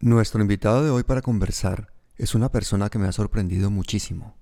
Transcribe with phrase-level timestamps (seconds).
[0.00, 4.36] Nuestro invitado de hoy para conversar es una persona que me ha sorprendido muchísimo.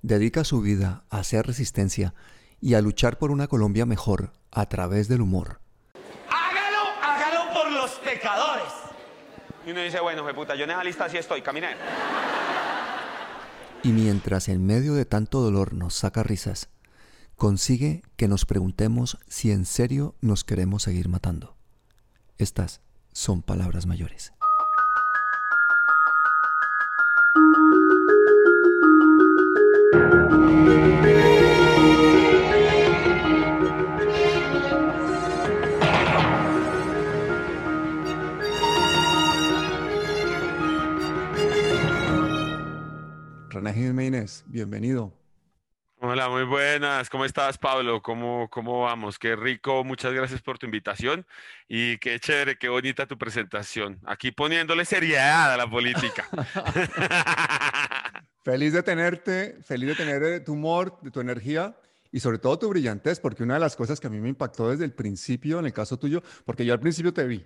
[0.00, 2.14] Dedica su vida a hacer resistencia
[2.58, 5.60] y a luchar por una Colombia mejor a través del humor.
[6.30, 8.72] Hágalo, hágalo por los pecadores.
[9.66, 11.76] Y uno dice, bueno, me puta, yo en esa lista sí estoy, caminé.
[13.82, 16.70] Y mientras en medio de tanto dolor nos saca risas,
[17.36, 21.56] consigue que nos preguntemos si en serio nos queremos seguir matando.
[22.38, 22.80] Estas
[23.12, 24.32] son palabras mayores.
[43.50, 45.12] René Jiménez, bienvenido.
[46.00, 47.10] Hola, muy buenas.
[47.10, 48.00] ¿Cómo estás, Pablo?
[48.00, 49.18] ¿Cómo, ¿Cómo vamos?
[49.18, 49.84] Qué rico.
[49.84, 51.26] Muchas gracias por tu invitación
[51.68, 54.00] y qué chévere, qué bonita tu presentación.
[54.06, 56.26] Aquí poniéndole seriedad a la política.
[58.42, 61.76] feliz de tenerte, feliz de tener eh, tu humor, de tu energía
[62.10, 64.70] y sobre todo tu brillantez, porque una de las cosas que a mí me impactó
[64.70, 67.44] desde el principio, en el caso tuyo, porque yo al principio te vi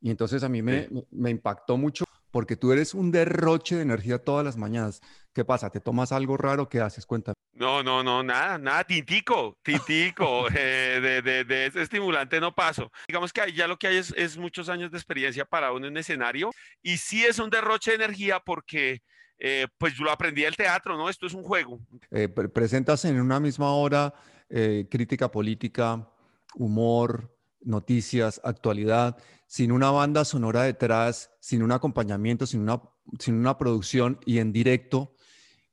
[0.00, 4.18] y entonces a mí me, me impactó mucho porque tú eres un derroche de energía
[4.18, 5.00] todas las mañanas.
[5.32, 5.70] ¿Qué pasa?
[5.70, 6.68] ¿Te tomas algo raro?
[6.68, 7.06] ¿Qué haces?
[7.06, 7.36] Cuéntame.
[7.52, 12.90] No, no, no, nada, nada, tintico, tintico, eh, de, de, de, ese estimulante no paso.
[13.06, 15.96] Digamos que ya lo que hay es, es, muchos años de experiencia para uno en
[15.96, 16.50] escenario
[16.82, 19.00] y sí es un derroche de energía porque
[19.46, 21.10] eh, pues yo lo aprendí del teatro, ¿no?
[21.10, 21.78] Esto es un juego.
[22.10, 24.14] Eh, presentas en una misma hora
[24.48, 26.08] eh, crítica política,
[26.54, 32.80] humor, noticias, actualidad, sin una banda sonora detrás, sin un acompañamiento, sin una,
[33.18, 35.14] sin una producción y en directo,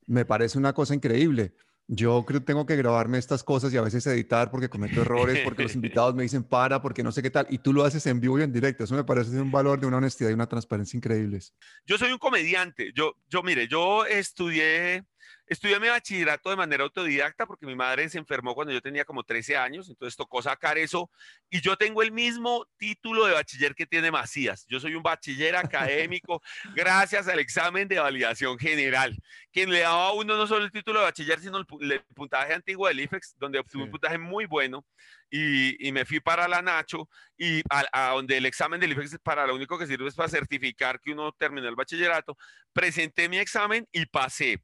[0.06, 1.54] me parece una cosa increíble.
[1.94, 5.40] Yo creo que tengo que grabarme estas cosas y a veces editar porque cometo errores,
[5.44, 8.06] porque los invitados me dicen para, porque no sé qué tal, y tú lo haces
[8.06, 8.84] en vivo y en directo.
[8.84, 11.54] Eso me parece un valor de una honestidad y una transparencia increíbles.
[11.84, 12.92] Yo soy un comediante.
[12.94, 15.04] Yo, yo mire, yo estudié
[15.52, 19.22] Estudié mi bachillerato de manera autodidacta porque mi madre se enfermó cuando yo tenía como
[19.22, 21.10] 13 años, entonces tocó sacar eso
[21.50, 24.64] y yo tengo el mismo título de bachiller que tiene Macías.
[24.66, 26.40] Yo soy un bachiller académico
[26.74, 29.14] gracias al examen de validación general,
[29.52, 32.88] quien le daba a uno no solo el título de bachiller, sino el, puntaje antiguo
[32.88, 34.86] del IFEX, donde obtuve un puntaje muy bueno
[35.28, 39.18] y, y, me fui para la Nacho y a, a, donde el examen del IFEX
[39.22, 42.38] para lo único que sirve es para certificar que uno terminó el bachillerato.
[42.72, 44.62] Presenté mi examen y pasé.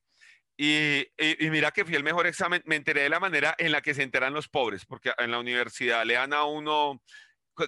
[0.61, 3.81] Y, y, mira que fui el mejor examen, me enteré de la manera en la
[3.81, 7.01] que se enteran los pobres, porque en la universidad le dan a uno,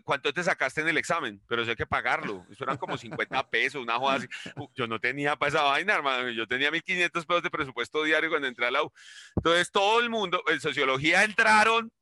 [0.03, 1.41] ¿cuánto te sacaste en el examen?
[1.47, 4.27] Pero eso hay que pagarlo, eso eran como 50 pesos, una joda así.
[4.75, 8.49] Yo no tenía para esa vaina, hermano, yo tenía 1.500 pesos de presupuesto diario cuando
[8.49, 8.93] entré a la U.
[9.37, 11.93] Entonces todo el mundo, en sociología entraron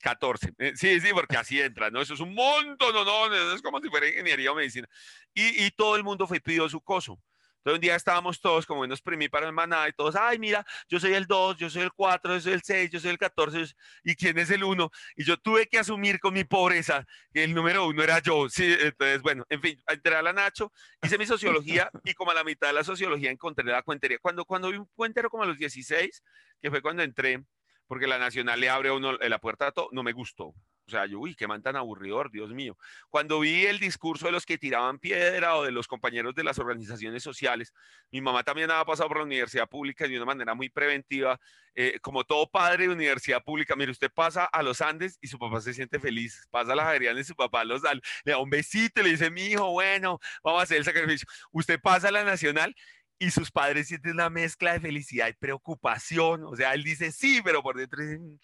[0.00, 0.54] 14.
[0.56, 2.00] Eh, sí, sí, porque así entra, ¿no?
[2.00, 4.88] Eso es un montón, no, no, no, es como si fuera ingeniería o medicina.
[5.34, 7.20] Y, y todo el mundo fue pidió su coso.
[7.68, 10.64] Entonces un día estábamos todos como nos primí para el maná y todos, ay, mira,
[10.88, 13.18] yo soy el 2, yo soy el 4, yo soy el 6, yo soy el
[13.18, 13.74] 14,
[14.04, 14.90] ¿y quién es el 1?
[15.16, 18.48] Y yo tuve que asumir con mi pobreza que el número 1 era yo.
[18.48, 22.34] Sí, entonces, bueno, en fin, entré a la Nacho, hice mi sociología y como a
[22.34, 24.16] la mitad de la sociología encontré la cuentería.
[24.18, 26.22] Cuando, cuando vi un cuentero como a los 16,
[26.62, 27.44] que fue cuando entré,
[27.86, 30.54] porque la Nacional le abre a uno la puerta a todo, no me gustó.
[30.88, 32.76] O sea, yo, uy, qué man tan aburridor, Dios mío.
[33.10, 36.58] Cuando vi el discurso de los que tiraban piedra o de los compañeros de las
[36.58, 37.74] organizaciones sociales,
[38.10, 41.38] mi mamá también había pasado por la universidad pública de una manera muy preventiva.
[41.74, 45.38] Eh, como todo padre de universidad pública, mire, usted pasa a los Andes y su
[45.38, 46.48] papá se siente feliz.
[46.50, 47.82] Pasa a la Javeriana y su papá los
[48.24, 51.28] le da un besito le dice, mi hijo, bueno, vamos a hacer el sacrificio.
[51.52, 52.74] Usted pasa a la Nacional
[53.18, 56.44] y sus padres sienten una mezcla de felicidad y preocupación.
[56.44, 58.40] O sea, él dice sí, pero por dentro dicen,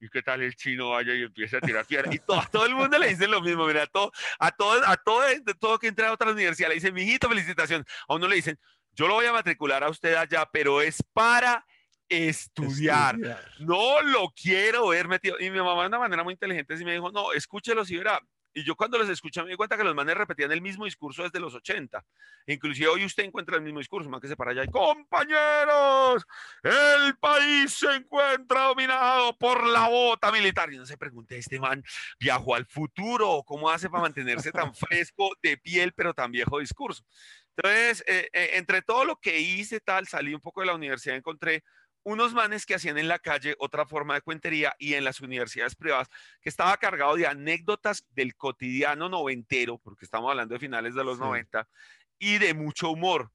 [0.00, 2.12] ¿y qué tal el chino vaya y empieza a tirar piedra?
[2.14, 3.66] Y todo, a todo el mundo le dicen lo mismo.
[3.66, 6.74] Mira, a todo, a todo, a todo, de todo que entra a otra universidad le
[6.74, 7.84] dicen, mijito, felicitación.
[8.06, 8.58] A uno le dicen,
[8.92, 11.64] yo lo voy a matricular a usted allá, pero es para
[12.08, 13.14] estudiar.
[13.14, 13.44] estudiar.
[13.60, 15.38] No lo quiero ver metido.
[15.40, 18.20] Y mi mamá de una manera muy inteligente sí me dijo, no, escúchelo si verá.
[18.58, 21.22] Y yo cuando los escuché me di cuenta que los manes repetían el mismo discurso
[21.22, 22.04] desde los 80.
[22.46, 26.26] Inclusive hoy usted encuentra el mismo discurso, más que se para allá y compañeros,
[26.64, 30.72] el país se encuentra dominado por la bota militar.
[30.72, 31.84] Y no se pregunte, este man
[32.18, 37.04] viajó al futuro, ¿cómo hace para mantenerse tan fresco de piel, pero tan viejo discurso?
[37.56, 41.14] Entonces, eh, eh, entre todo lo que hice tal, salí un poco de la universidad,
[41.14, 41.62] encontré
[42.08, 45.76] unos manes que hacían en la calle otra forma de cuentería y en las universidades
[45.76, 46.08] privadas,
[46.40, 51.18] que estaba cargado de anécdotas del cotidiano noventero, porque estamos hablando de finales de los
[51.18, 51.22] sí.
[51.22, 51.68] 90,
[52.18, 53.30] y de mucho humor.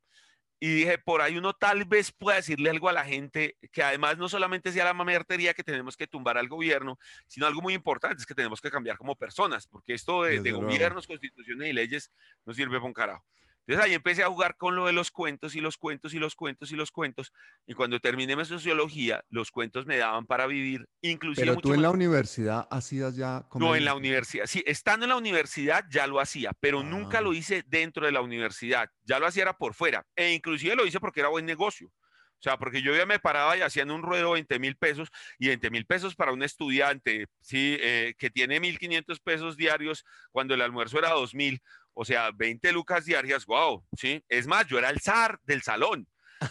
[0.59, 4.17] Y dije, por ahí uno tal vez pueda decirle algo a la gente que además
[4.17, 6.97] no solamente sea la mamertería que tenemos que tumbar al gobierno,
[7.27, 10.51] sino algo muy importante, es que tenemos que cambiar como personas, porque esto de, de
[10.51, 12.11] gobiernos, constituciones y leyes
[12.43, 13.25] no sirve para un carajo.
[13.65, 16.35] Entonces ahí empecé a jugar con lo de los cuentos y los cuentos y los
[16.35, 17.31] cuentos y los cuentos.
[17.65, 21.47] Y cuando terminé mi sociología, los cuentos me daban para vivir, inclusive.
[21.47, 23.45] Pero tú en la universidad hacías ya.
[23.55, 24.45] No, en la universidad.
[24.47, 27.35] Sí, estando en la universidad ya lo hacía, pero nunca lo Ah.
[27.35, 28.89] hice dentro de la universidad.
[29.03, 30.05] Ya lo hacía era por fuera.
[30.15, 31.87] E inclusive lo hice porque era buen negocio.
[31.87, 35.07] O sea, porque yo ya me paraba y hacían un ruedo 20 mil pesos
[35.39, 40.53] y 20 mil pesos para un estudiante, sí, eh, que tiene 1.500 pesos diarios cuando
[40.53, 41.61] el almuerzo era 2.000,
[41.93, 44.23] o sea, 20 lucas diarias, wow, sí.
[44.29, 46.07] Es más, yo era el zar del salón.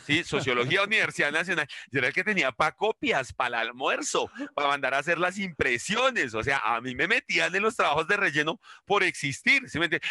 [0.07, 1.67] Sí, Sociología Universidad Nacional.
[1.91, 5.39] Yo era el que tenía para copias, para el almuerzo, para mandar a hacer las
[5.39, 6.35] impresiones.
[6.35, 9.63] O sea, a mí me metían en los trabajos de relleno por existir.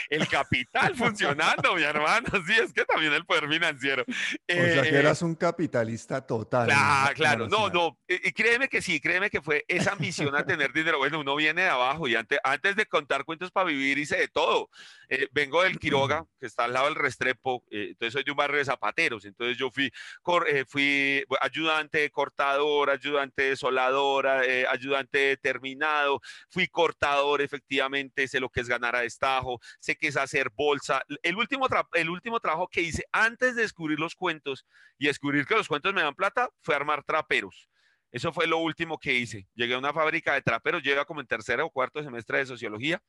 [0.10, 2.28] El capital funcionando, mi hermano.
[2.52, 4.04] Sí, es que también el poder financiero.
[4.04, 6.68] O sea, que Eh, eras un capitalista total.
[6.68, 10.36] Claro, la claro, no, no, y y créeme que sí, créeme que fue esa ambición
[10.36, 10.98] a tener dinero.
[10.98, 14.28] Bueno, uno viene de abajo y antes, antes de contar cuentos para vivir hice de
[14.28, 14.70] todo.
[15.14, 18.38] Eh, vengo del Quiroga, que está al lado del Restrepo, eh, entonces soy de un
[18.38, 19.92] barrio de zapateros, entonces yo fui,
[20.22, 27.42] cor- eh, fui ayudante de cortador, ayudante de soladora, eh, ayudante de terminado, fui cortador
[27.42, 31.04] efectivamente, sé lo que es ganar a destajo, sé que es hacer bolsa.
[31.24, 34.66] El último, el último trabajo que hice antes de descubrir los cuentos
[34.98, 37.68] y descubrir que los cuentos me dan plata fue armar traperos.
[38.14, 39.48] Eso fue lo último que hice.
[39.56, 43.02] Llegué a una fábrica de traperos, llegué como en tercero o cuarto semestre de sociología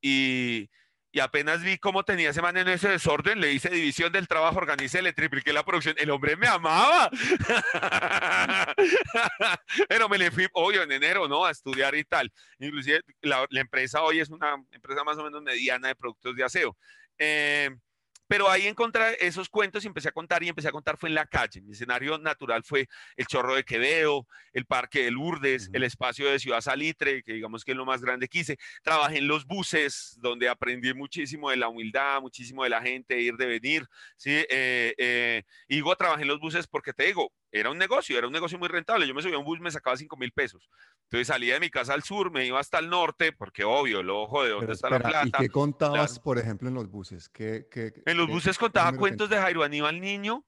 [0.00, 0.68] y,
[1.10, 4.58] y apenas vi cómo tenía ese man en ese desorden, le hice división del trabajo,
[4.58, 5.94] organicé, le tripliqué la producción.
[5.98, 7.10] El hombre me amaba.
[9.88, 11.44] Pero me le fui, obvio, en enero, ¿no?
[11.46, 12.30] A estudiar y tal.
[12.58, 16.44] Inclusive la, la empresa hoy es una empresa más o menos mediana de productos de
[16.44, 16.76] aseo.
[17.18, 17.70] Eh,
[18.28, 21.14] pero ahí encontré esos cuentos y empecé a contar y empecé a contar fue en
[21.14, 21.62] la calle.
[21.62, 22.86] Mi escenario natural fue
[23.16, 27.64] el Chorro de Quevedo, el Parque de Lourdes, el espacio de Ciudad Salitre, que digamos
[27.64, 28.58] que es lo más grande que hice.
[28.82, 33.22] Trabajé en los buses, donde aprendí muchísimo de la humildad, muchísimo de la gente, de
[33.22, 33.86] ir, de venir.
[34.16, 34.30] ¿sí?
[34.50, 38.26] Eh, eh, y digo, trabajé en los buses porque te digo, era un negocio, era
[38.26, 39.06] un negocio muy rentable.
[39.06, 40.68] Yo me subía a un bus, me sacaba 5 mil pesos.
[41.04, 44.10] Entonces salía de mi casa al sur, me iba hasta el norte, porque obvio, el
[44.10, 45.38] ojo de dónde Pero está la espera, ¿y plata.
[45.44, 46.22] qué contabas, claro.
[46.22, 47.28] por ejemplo, en los buses?
[47.30, 50.44] ¿Qué, qué, En los qué- buses contaba cuentos de Jairo Aníbal Niño,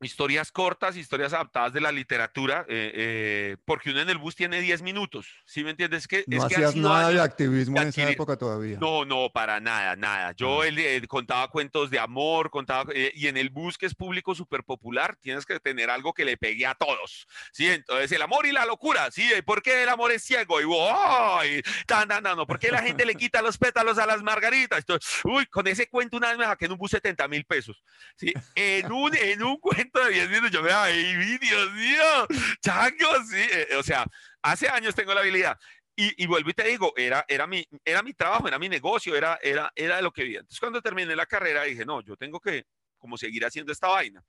[0.00, 4.60] historias cortas, historias adaptadas de la literatura, eh, eh, porque uno en el bus tiene
[4.60, 6.02] 10 minutos, ¿sí me entiendes?
[6.02, 8.78] Es que, No es que hacías nada de activismo de en esa época todavía.
[8.80, 10.32] No, no, para nada, nada.
[10.32, 14.34] Yo él, eh, contaba cuentos de amor, contaba, y en el bus que es público
[14.34, 17.68] súper popular, tienes que tener algo que le pegue a todos, ¿sí?
[17.68, 19.28] Entonces, el amor y la locura, ¿sí?
[19.44, 20.60] ¿Por qué el amor es ciego?
[20.60, 21.62] Y, ¡ay!
[21.86, 24.78] Tan, tan, tan, no, ¿por qué la gente le quita los pétalos a las margaritas?
[24.80, 27.82] Entonces, uy, con ese cuento una vez me saqué en un bus 70 mil pesos,
[28.16, 28.32] ¿sí?
[28.54, 32.26] En un, en un cuento de 10 minutos, yo me ay, Dios mío,
[32.62, 34.04] chango, sí, eh, o sea,
[34.42, 35.58] hace años tengo la habilidad.
[35.96, 39.16] Y, y vuelvo y te digo, era, era, mi, era mi trabajo, era mi negocio,
[39.16, 40.38] era, era, era lo que vivía.
[40.38, 42.64] Entonces, cuando terminé la carrera, dije, no, yo tengo que
[42.98, 44.22] como seguir haciendo esta vaina.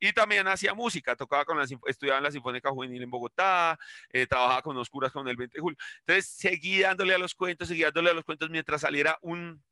[0.00, 3.78] Y también hacía música, tocaba con la, estudiaba en la Sinfónica Juvenil en Bogotá,
[4.10, 5.78] eh, trabajaba con los curas con el 20 de julio.
[6.00, 9.62] Entonces, seguí dándole a los cuentos, seguí dándole a los cuentos mientras saliera un,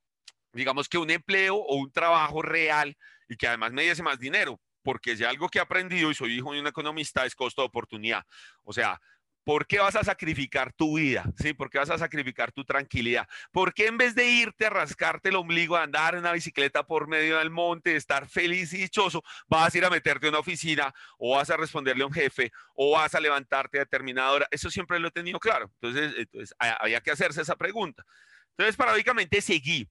[0.53, 2.97] digamos que un empleo o un trabajo real
[3.29, 6.35] y que además me diese más dinero, porque si algo que he aprendido y soy
[6.35, 8.25] hijo de un economista es costo de oportunidad.
[8.63, 9.01] O sea,
[9.45, 11.25] ¿por qué vas a sacrificar tu vida?
[11.39, 11.55] ¿Sí?
[11.55, 13.27] ¿Por qué vas a sacrificar tu tranquilidad?
[13.51, 16.87] ¿Por qué en vez de irte a rascarte el ombligo, a andar en una bicicleta
[16.87, 20.41] por medio del monte, estar feliz y dichoso, vas a ir a meterte en una
[20.41, 24.47] oficina o vas a responderle a un jefe o vas a levantarte a determinada hora?
[24.51, 25.71] Eso siempre lo he tenido claro.
[25.81, 28.05] Entonces, entonces ha- había que hacerse esa pregunta.
[28.51, 29.89] Entonces, paradójicamente seguí.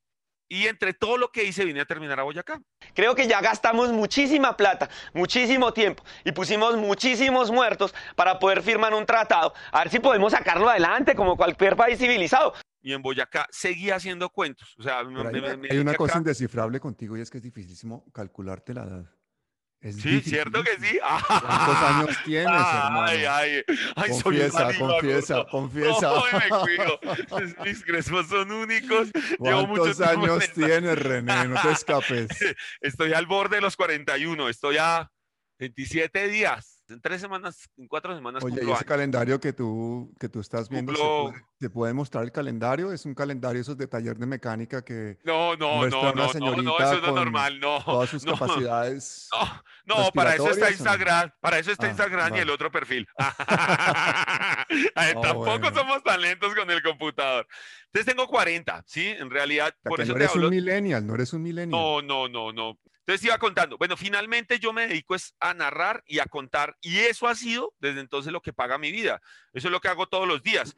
[0.52, 2.60] Y entre todo lo que hice, vine a terminar a Boyacá.
[2.96, 8.94] Creo que ya gastamos muchísima plata, muchísimo tiempo y pusimos muchísimos muertos para poder firmar
[8.96, 9.54] un tratado.
[9.72, 12.54] A ver si podemos sacarlo adelante como cualquier país civilizado.
[12.82, 14.76] Y en Boyacá seguí haciendo cuentos.
[14.80, 16.20] O sea, me- hay, me- me hay una cosa acá.
[16.20, 19.06] indescifrable contigo y es que es dificilísimo calcularte la edad.
[19.82, 21.00] Es Sí, cierto que sí.
[21.28, 23.02] ¿Cuántos años tienes, hermano?
[23.04, 23.64] Ay, ay,
[23.96, 26.02] ay, soy Confiesa, marido, confiesa, confiesa.
[26.02, 27.00] No, me cuido.
[27.64, 29.08] Mis crespos son únicos.
[29.38, 31.48] ¿Cuántos en años esta- tienes, René?
[31.48, 32.28] No te escapes.
[32.82, 34.50] Estoy al borde de los 41.
[34.50, 35.10] Estoy a
[35.60, 36.79] 27 días.
[36.90, 38.84] En tres semanas, en cuatro semanas Oye, ¿y ese años.
[38.84, 42.92] calendario que tú, que tú estás viendo, ¿se Cumplo- puede, se puede mostrar el calendario?
[42.92, 46.78] Es un calendario esos de taller de mecánica que No, no, no, no, no, no,
[46.80, 47.84] eso no es normal, no.
[47.84, 48.34] todas sus no.
[48.34, 49.30] capacidades.
[49.86, 50.70] No, no, para eso está.
[50.72, 52.42] Instagram, para eso está Ah, Instagram y vale.
[52.44, 53.08] el otro perfil.
[53.18, 53.36] Ay,
[54.96, 55.74] Ah, Tampoco bueno.
[55.74, 57.48] somos tan lentos con el computador.
[57.86, 59.08] Entonces tengo 40, ¿sí?
[59.08, 60.48] En realidad, O sea, por eso no te eres hablo.
[60.48, 61.70] un millennial, no eres un millennial.
[61.82, 62.78] No, no, no, no.
[63.10, 63.76] Entonces iba contando.
[63.80, 66.78] Bueno, finalmente yo me dedico es a narrar y a contar.
[66.80, 69.20] Y eso ha sido desde entonces lo que paga mi vida.
[69.52, 70.76] Eso es lo que hago todos los días.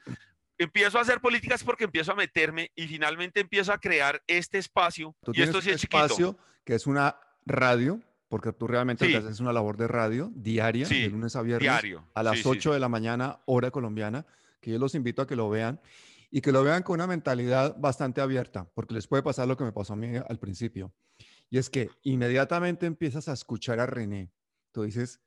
[0.57, 5.13] empiezo a hacer políticas porque empiezo a meterme y finalmente empiezo a crear este espacio.
[5.25, 6.05] Tú y esto sí es chiquito.
[6.05, 9.13] espacio que es una radio, porque tú realmente Sí.
[9.15, 12.07] haces es una labor de radio diaria, Sí, de lunes a viernes, diario.
[12.13, 14.25] a las sí, 8 de la mañana, hora colombiana,
[14.61, 15.81] que yo los invito a que lo vean
[16.29, 19.63] y que lo vean con una mentalidad bastante abierta, porque les puede pasar lo que
[19.65, 20.93] me pasó a mí al principio.
[21.51, 24.31] Y es que inmediatamente empiezas a escuchar a René.
[24.71, 25.21] Tú dices,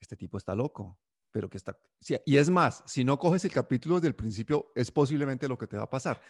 [0.00, 0.98] este tipo está loco,
[1.30, 1.78] pero que está...
[2.24, 5.66] y es más, si no coges el capítulo desde el principio, es posiblemente lo que
[5.66, 6.22] te va a pasar.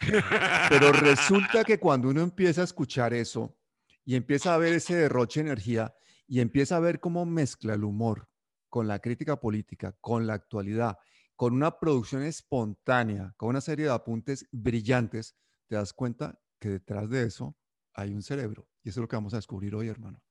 [0.69, 3.57] Pero resulta que cuando uno empieza a escuchar eso
[4.03, 5.95] y empieza a ver ese derroche de energía
[6.27, 8.29] y empieza a ver cómo mezcla el humor
[8.67, 10.97] con la crítica política, con la actualidad,
[11.37, 17.09] con una producción espontánea, con una serie de apuntes brillantes, te das cuenta que detrás
[17.09, 17.55] de eso
[18.01, 18.67] hay un cerebro.
[18.83, 20.21] Y eso es lo que vamos a descubrir hoy, hermano.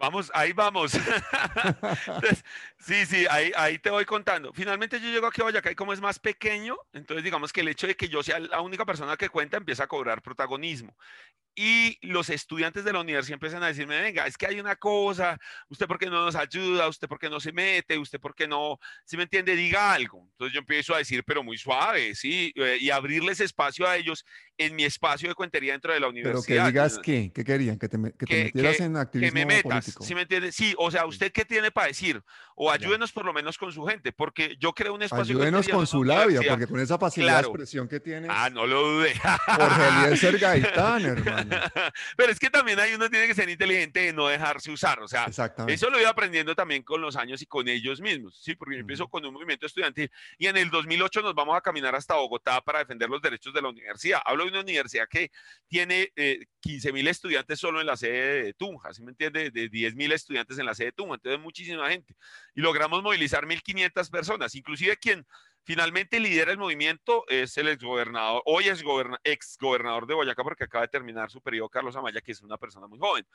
[0.00, 0.94] Vamos, ahí vamos.
[2.06, 2.42] Entonces,
[2.78, 4.50] sí, sí, ahí, ahí te voy contando.
[4.54, 7.68] Finalmente yo llego aquí a Boyacá y como es más pequeño, entonces digamos que el
[7.68, 10.96] hecho de que yo sea la única persona que cuenta empieza a cobrar protagonismo.
[11.54, 15.38] Y los estudiantes de la universidad empiezan a decirme, venga, es que hay una cosa,
[15.68, 18.46] usted por qué no nos ayuda, usted por qué no se mete, usted por qué
[18.48, 20.26] no, si me entiende, diga algo.
[20.30, 24.24] Entonces yo empiezo a decir, pero muy suave, sí, eh, y abrirles espacio a ellos
[24.56, 26.64] en mi espacio de cuentería dentro de la Pero universidad.
[26.64, 27.78] que digas qué, ¿qué querían?
[27.78, 30.04] Que te, que te que- metieras que- en que activismo me metas, político.
[30.04, 30.52] ¿sí me entiende?
[30.52, 32.22] Sí, o sea, ¿usted qué tiene para decir?
[32.54, 35.60] O ayúdenos por lo menos con su gente, porque yo creo un espacio de Ayúdenos
[35.60, 37.48] contenido con su labia, porque con esa facilidad Claro.
[37.48, 39.14] de expresión que tienes, Ah, no lo dudé.
[39.18, 41.50] Jorge Eliezer Gaitán, hermano.
[42.16, 45.08] Pero es que también ahí uno tiene que ser inteligente de no dejarse usar, o
[45.08, 45.74] sea, Exactamente.
[45.74, 48.54] eso lo he ido aprendiendo también con los años y con ellos mismos, ¿sí?
[48.54, 51.94] Porque yo empiezo con un movimiento estudiantil y en el 2008 nos vamos a caminar
[51.94, 54.20] hasta Bogotá para defender los derechos de la universidad.
[54.24, 55.30] Hablo de una universidad que
[55.68, 59.50] tiene eh, 15 mil estudiantes solo en la sede de Tunja, ¿sí me entiende?
[59.50, 62.14] De 10 mil estudiantes en la sede de Tunja, entonces muchísima gente.
[62.54, 65.26] Y logramos movilizar 1.500 personas, inclusive quien
[65.62, 70.82] finalmente lidera el movimiento es el exgobernador, hoy es goberna- exgobernador de Boyacá porque acaba
[70.82, 73.26] de terminar su periodo Carlos Amaya, que es una persona muy joven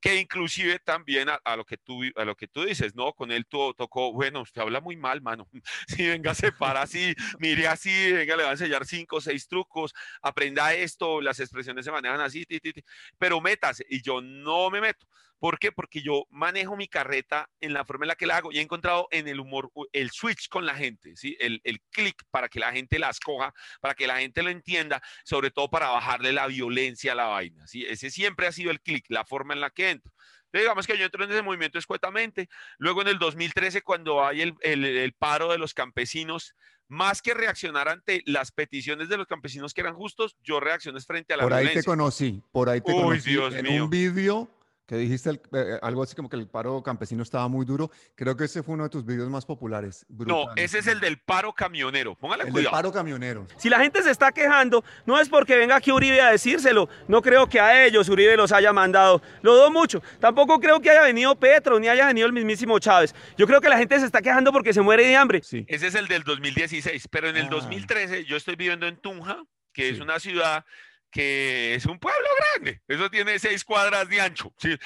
[0.00, 3.12] que inclusive también a, a lo que tú a lo que tú dices, ¿no?
[3.14, 5.48] Con él to- tocó, bueno, usted habla muy mal, mano.
[5.88, 9.48] Sí, venga, se para así, mire así, venga, le va a enseñar cinco o seis
[9.48, 12.82] trucos, aprenda esto, las expresiones se manejan así, ti, ti, ti,
[13.18, 13.84] pero métase.
[13.88, 15.06] Y yo no me meto.
[15.38, 15.70] ¿Por qué?
[15.70, 18.62] Porque yo manejo mi carreta en la forma en la que la hago y he
[18.62, 21.36] encontrado en el humor el switch con la gente, ¿sí?
[21.38, 25.02] El, el clic para que la gente las coja, para que la gente lo entienda,
[25.24, 27.84] sobre todo para bajarle la violencia a la vaina, ¿sí?
[27.84, 30.12] Ese siempre ha sido el clic, la forma en la que entro.
[30.46, 32.48] Entonces, digamos que yo entro en ese movimiento escuetamente.
[32.78, 36.54] Luego en el 2013, cuando hay el, el- el paro de los campesinos,
[36.88, 41.34] más que reaccionar ante las peticiones de los campesinos que eran justos, yo reaccioné frente
[41.34, 41.90] a la Por ahí te violencia.
[41.90, 43.84] conocí, por ahí te Uy, conocí Dios en mío.
[43.84, 44.48] un vídeo
[44.86, 47.90] que dijiste el- eh, algo así como que el paro campesino estaba muy duro.
[48.14, 50.06] Creo que ese fue uno de tus vídeos más populares.
[50.08, 52.14] No, ese es el del paro camionero.
[52.14, 52.70] Póngale el del cuidado.
[52.70, 53.46] paro camionero.
[53.56, 56.88] Si la gente se está quejando, no es porque venga aquí Uribe a decírselo.
[57.08, 59.20] No creo que a ellos Uribe los haya mandado.
[59.42, 60.02] Lo dudo mucho.
[60.20, 63.14] Tampoco creo que haya venido Petro ni haya venido el mismísimo Chávez.
[63.36, 65.40] Yo creo que la gente se está quejando porque se muere de hambre.
[65.42, 65.64] Sí.
[65.68, 67.50] Ese es el del 2016, pero en el Ah.
[67.50, 70.64] 2013 yo estoy viviendo en Tunja, que es una ciudad
[71.10, 72.82] que es un pueblo grande.
[72.88, 74.52] Eso tiene seis cuadras de ancho.
[74.58, 74.76] ¿sí?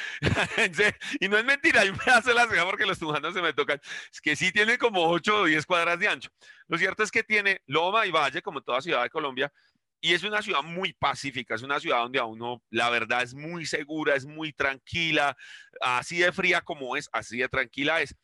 [1.20, 3.80] Y no es mentira, yo me hace la ceja porque los tunjanos se me tocan.
[4.12, 6.30] Es que sí tiene como ocho o diez cuadras de ancho.
[6.68, 9.52] Lo cierto es que tiene loma y valle, como toda ciudad de Colombia,
[10.00, 13.34] y es una ciudad muy pacífica, es una ciudad donde a uno, la verdad, es
[13.34, 15.36] muy segura, es muy tranquila,
[15.80, 18.14] así de fría como es, así de tranquila es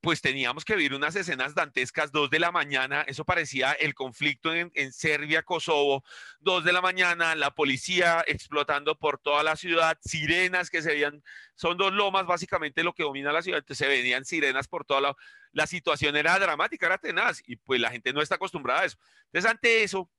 [0.00, 4.54] pues teníamos que vivir unas escenas dantescas, dos de la mañana, eso parecía el conflicto
[4.54, 6.02] en, en Serbia, Kosovo,
[6.40, 11.22] dos de la mañana, la policía explotando por toda la ciudad, sirenas que se veían,
[11.54, 15.00] son dos lomas básicamente lo que domina la ciudad, entonces se venían sirenas por toda
[15.00, 15.16] la,
[15.52, 18.98] la situación era dramática, era tenaz, y pues la gente no está acostumbrada a eso.
[19.26, 20.10] Entonces ante eso,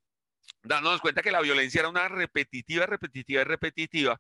[0.63, 4.19] dándonos cuenta que la violencia era una repetitiva, repetitiva y repetitiva,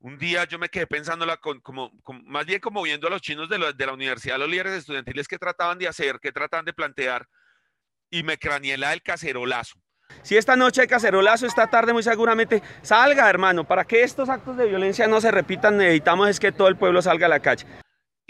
[0.00, 1.90] un día yo me quedé pensándola con, como,
[2.24, 5.28] más bien como viendo a los chinos de, la- de la universidad, los líderes estudiantiles
[5.28, 7.26] que trataban de hacer, que trataban de plantear,
[8.10, 9.78] y me craneé la del cacerolazo.
[10.22, 13.62] Si esta noche hay cacerolazo, esta tarde muy seguramente salga, hermano.
[13.64, 17.00] Para que estos actos de violencia no se repitan, necesitamos es que todo el pueblo
[17.00, 17.64] salga a la calle.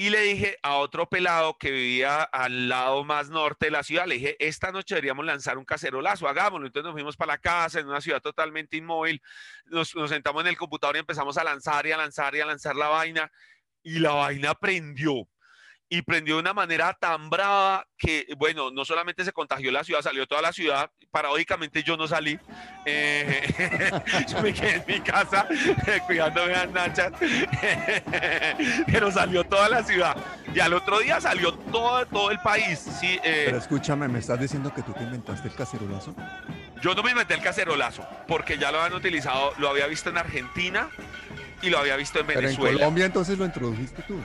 [0.00, 4.06] Y le dije a otro pelado que vivía al lado más norte de la ciudad,
[4.06, 6.66] le dije, esta noche deberíamos lanzar un cacerolazo, hagámoslo.
[6.66, 9.20] Entonces nos fuimos para la casa en una ciudad totalmente inmóvil,
[9.66, 12.46] nos, nos sentamos en el computador y empezamos a lanzar y a lanzar y a
[12.46, 13.30] lanzar la vaina.
[13.82, 15.28] Y la vaina prendió.
[15.92, 20.02] Y prendió de una manera tan brava que, bueno, no solamente se contagió la ciudad,
[20.02, 20.88] salió toda la ciudad.
[21.10, 22.38] Paradójicamente yo no salí.
[22.86, 23.90] Eh,
[24.28, 25.48] yo me quedé en mi casa
[26.06, 27.12] cuidándome a las nachas.
[28.86, 30.16] Pero salió toda la ciudad.
[30.54, 32.78] Y al otro día salió todo, todo el país.
[33.00, 36.14] Sí, eh, Pero escúchame, ¿me estás diciendo que tú te inventaste el cacerolazo?
[36.80, 40.18] yo no me inventé el cacerolazo, porque ya lo habían utilizado, lo había visto en
[40.18, 40.88] Argentina
[41.62, 42.78] y lo había visto en Pero en Venezuela.
[42.78, 44.18] Colombia entonces lo introdujiste tú.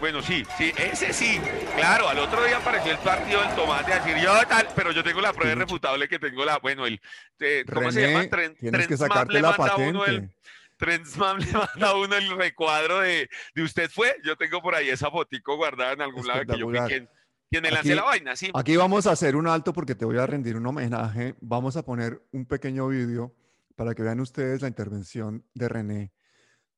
[0.00, 1.38] Bueno, sí, sí, ese sí.
[1.76, 5.04] Claro, al otro día apareció el partido del tomate a decir yo tal, pero yo
[5.04, 6.98] tengo la prueba irrefutable que tengo la, bueno, el,
[7.38, 8.24] eh, ¿cómo se llama?
[8.24, 10.36] Tren- tienes que sacarte le la manda a uno el- patente.
[10.80, 14.16] Le manda uno el recuadro de, de usted fue.
[14.24, 17.06] Yo tengo por ahí esa fotico guardada en algún lado que yo fui quien,
[17.50, 18.50] quien me lancé Aquí- la vaina, sí.
[18.54, 21.34] Aquí vamos a hacer un alto porque te voy a rendir un homenaje.
[21.42, 23.34] Vamos a poner un pequeño vídeo
[23.76, 26.12] para que vean ustedes la intervención de René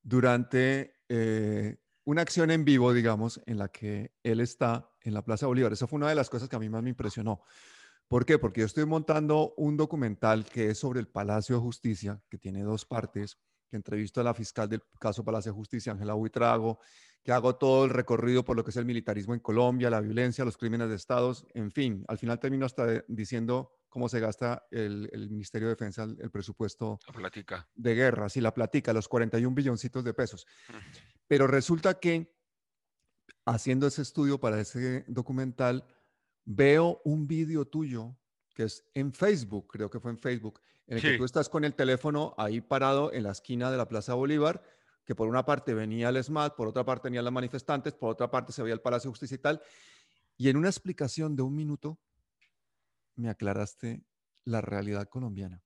[0.01, 5.47] durante eh, una acción en vivo, digamos, en la que él está en la Plaza
[5.47, 5.73] Bolívar.
[5.73, 7.41] Eso fue una de las cosas que a mí más me impresionó.
[8.07, 8.37] ¿Por qué?
[8.37, 12.61] Porque yo estoy montando un documental que es sobre el Palacio de Justicia, que tiene
[12.61, 13.37] dos partes,
[13.69, 16.79] que entrevisto a la fiscal del caso Palacio de Justicia, Ángela Buitrago,
[17.23, 20.45] que hago todo el recorrido por lo que es el militarismo en Colombia, la violencia,
[20.45, 24.65] los crímenes de estados, en fin, al final termino hasta de- diciendo cómo se gasta
[24.71, 26.97] el, el Ministerio de Defensa el, el presupuesto
[27.75, 30.47] de guerra, si la platica, los 41 billoncitos de pesos.
[31.27, 32.35] Pero resulta que
[33.45, 35.85] haciendo ese estudio para ese documental,
[36.43, 38.17] veo un vídeo tuyo
[38.55, 41.63] que es en Facebook, creo que fue en Facebook, en el que tú estás con
[41.63, 44.63] el teléfono ahí parado en la esquina de la Plaza Bolívar,
[45.05, 48.31] que por una parte venía el SMAT, por otra parte venían los manifestantes, por otra
[48.31, 49.61] parte se veía el Palacio de Justicia y tal.
[50.35, 51.99] Y en una explicación de un minuto,
[53.15, 54.03] me aclaraste
[54.45, 55.61] la realidad colombiana.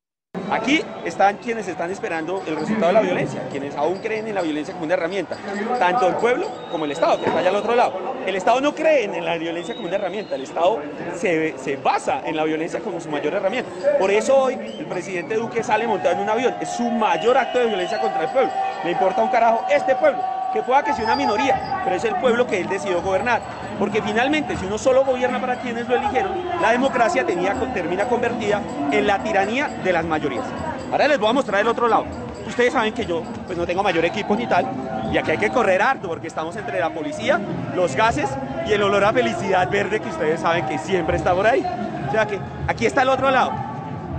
[0.50, 4.42] Aquí están quienes están esperando el resultado de la violencia, quienes aún creen en la
[4.42, 5.36] violencia como una herramienta,
[5.78, 8.16] tanto el pueblo como el Estado, que está allá al otro lado.
[8.26, 10.82] El Estado no cree en la violencia como una herramienta, el Estado
[11.16, 13.70] se, se basa en la violencia como su mayor herramienta.
[14.00, 17.60] Por eso hoy el presidente Duque sale montado en un avión, es su mayor acto
[17.60, 18.52] de violencia contra el pueblo.
[18.86, 20.24] Le importa un carajo este pueblo,
[20.58, 23.42] que pueda que sea una minoría, pero es el pueblo que él decidió gobernar.
[23.78, 28.60] Porque finalmente, si uno solo gobierna para quienes lo eligieron, la democracia tenía, termina convertida
[28.92, 30.46] en la tiranía de las mayorías.
[30.92, 32.06] Ahora les voy a mostrar el otro lado.
[32.48, 34.66] Ustedes saben que yo pues no tengo mayor equipo ni tal,
[35.12, 37.40] y aquí hay que correr harto porque estamos entre la policía,
[37.76, 38.30] los gases
[38.66, 41.64] y el olor a felicidad verde que ustedes saben que siempre está por ahí.
[42.08, 43.52] O sea que aquí está el otro lado.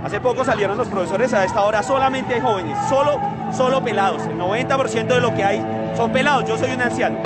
[0.05, 3.19] Hace poco salieron los profesores a esta hora solamente jóvenes, solo,
[3.51, 4.21] solo pelados.
[4.27, 6.45] El 90% de lo que hay son pelados.
[6.47, 7.17] Yo soy un anciano.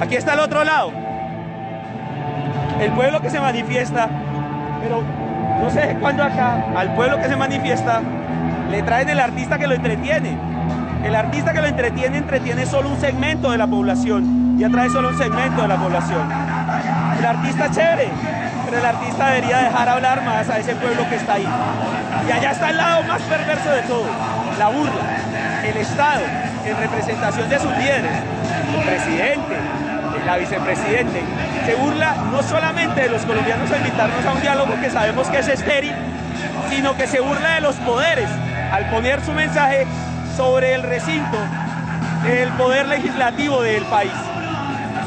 [0.00, 0.92] Aquí está el otro lado.
[2.80, 4.08] El pueblo que se manifiesta,
[4.82, 5.02] pero
[5.60, 8.02] no sé cuándo acá, al pueblo que se manifiesta,
[8.70, 10.36] le traen el artista que lo entretiene.
[11.04, 15.10] El artista que lo entretiene, entretiene solo un segmento de la población y atrae solo
[15.10, 16.28] un segmento de la población.
[17.18, 18.08] El artista chévere,
[18.64, 21.46] pero el artista debería dejar hablar más a ese pueblo que está ahí.
[22.26, 24.06] Y allá está el lado más perverso de todo,
[24.58, 25.02] la burla.
[25.64, 26.22] El Estado,
[26.66, 28.12] en representación de sus líderes,
[28.76, 29.56] el presidente,
[30.26, 31.22] la vicepresidente,
[31.66, 35.38] se burla no solamente de los colombianos a invitarnos a un diálogo que sabemos que
[35.38, 35.94] es estéril,
[36.70, 38.28] sino que se burla de los poderes
[38.72, 39.86] al poner su mensaje
[40.36, 41.38] sobre el recinto
[42.24, 44.12] del poder legislativo del país.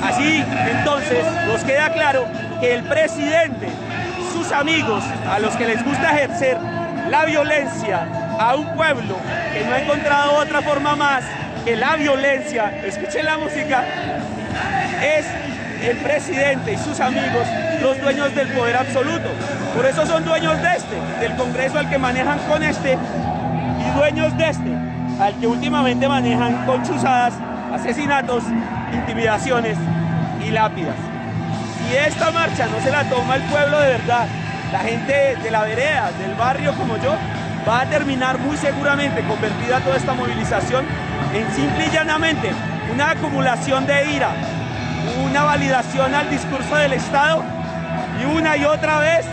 [0.03, 0.43] Así,
[0.77, 2.25] entonces, nos queda claro
[2.59, 3.67] que el presidente,
[4.33, 6.57] sus amigos, a los que les gusta ejercer
[7.09, 9.17] la violencia a un pueblo
[9.53, 11.23] que no ha encontrado otra forma más
[11.65, 13.83] que la violencia, escuchen la música,
[15.03, 15.25] es
[15.83, 17.47] el presidente y sus amigos
[17.81, 19.29] los dueños del poder absoluto.
[19.75, 24.35] Por eso son dueños de este, del Congreso al que manejan con este, y dueños
[24.37, 24.71] de este,
[25.19, 27.33] al que últimamente manejan con chuzadas,
[27.73, 28.43] asesinatos,
[28.93, 29.77] intimidaciones
[30.45, 30.95] y lápidas.
[31.89, 34.25] Si esta marcha no se la toma el pueblo de verdad,
[34.71, 37.15] la gente de la vereda, del barrio como yo,
[37.67, 40.85] va a terminar muy seguramente convertida toda esta movilización
[41.33, 42.51] en simple y llanamente
[42.93, 44.33] una acumulación de ira,
[45.25, 47.43] una validación al discurso del Estado
[48.21, 49.25] y una y otra vez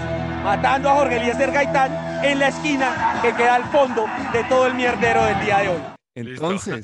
[0.43, 4.75] matando a Jorge Eliezer Gaitán en la esquina que queda al fondo de todo el
[4.75, 5.81] mierdero del día de hoy.
[6.17, 6.81] Entonces,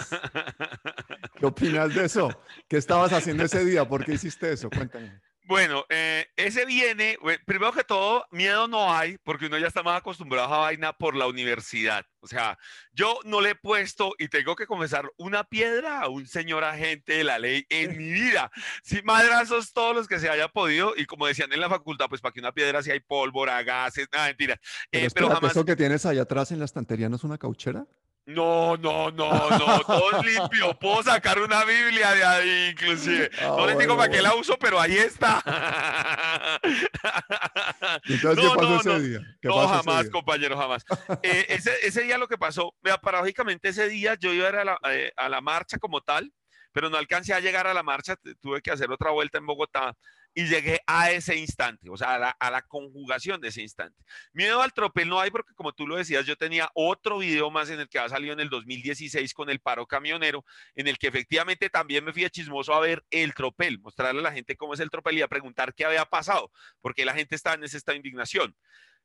[1.39, 2.31] ¿qué opinas de eso?
[2.69, 3.89] ¿Qué estabas haciendo ese día?
[3.89, 4.71] ¿Por qué hiciste eso?
[4.71, 5.21] Cuéntame.
[5.51, 9.99] Bueno, eh, ese viene, primero que todo, miedo no hay, porque uno ya está más
[9.99, 12.07] acostumbrado a esa vaina por la universidad.
[12.21, 12.57] O sea,
[12.93, 17.15] yo no le he puesto, y tengo que confesar, una piedra a un señor agente
[17.15, 18.53] de la ley en mi vida.
[18.85, 22.21] Sí, madrazos todos los que se haya podido, y como decían en la facultad, pues
[22.21, 24.55] para que una piedra si hay pólvora, gases, nada, mentira.
[24.55, 27.25] Pero, Eh, pero espérate, jamás, ¿eso que tienes allá atrás en la estantería no es
[27.25, 27.87] una cauchera?
[28.31, 30.79] No, no, no, no, todo limpio.
[30.79, 33.31] Puedo sacar una Biblia de ahí, inclusive.
[33.41, 35.43] Ah, No les digo bueno, para qué la uso, pero ahí está.
[38.05, 39.01] ¿Y Entonces, No, ¿qué pasó no, ese no.
[39.01, 39.21] día?
[39.41, 40.11] ¿Qué No, jamás, día?
[40.13, 40.85] compañero, jamás.
[41.23, 44.57] Eh, ese, ese día lo que pasó, vea, paradójicamente ese día yo iba a ir
[44.57, 46.33] a la, eh, a la marcha como tal,
[46.73, 49.95] pero no alcancé a llegar a la marcha, tuve que hacer otra vuelta en Bogotá
[50.35, 54.03] y llegué a ese instante, o sea, a la, conjugación de ese instante.
[54.33, 57.69] Miedo al tropel no hay porque, como tú lo decías, yo tenía otro video más
[57.71, 61.09] en el que ha salido en el 2016 con el paro camionero, en el que
[61.09, 64.75] efectivamente también me fui a chismoso a ver el tropel, mostrarle a la gente cómo
[64.75, 67.95] es el tropel y a preguntar qué había pasado, porque la gente está en esta
[67.95, 68.55] indignación.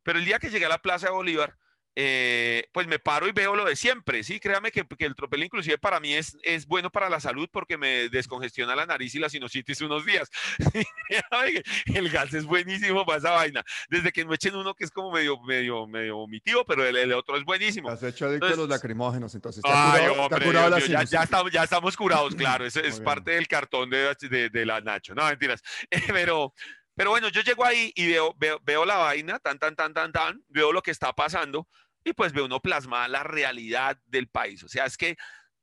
[0.04, 1.58] Pero el día que llegué a la Plaza de Bolívar,
[1.98, 5.78] eh, pues me paro y veo lo de siempre, sí, créame que, el tropel inclusive
[5.78, 9.30] para mí es, es bueno para la salud porque me descongestiona la nariz y la
[9.30, 10.30] sinusitis unos días.
[11.86, 13.64] el gas es buenísimo para esa vaina.
[13.90, 17.38] Desde que no echen uno que es como medio, medio, medio vomitivo, pero el, otro
[17.38, 17.90] es buenísimo.
[17.90, 19.64] Has hecho adicto a los lacrimógenos, entonces.
[19.64, 25.26] ya, estamos, curados, claro, es, es parte del cartón de, de, de la Nacho, no,
[25.28, 25.62] mentiras.
[26.08, 26.54] pero...
[26.98, 30.14] Pero bueno, yo llego ahí y veo, veo, veo la vaina, tan, tan, tan, tan,
[30.14, 31.68] tan, veo lo que está pasando
[32.06, 34.64] y pues veo uno plasmada la realidad del país.
[34.64, 35.18] O sea, es que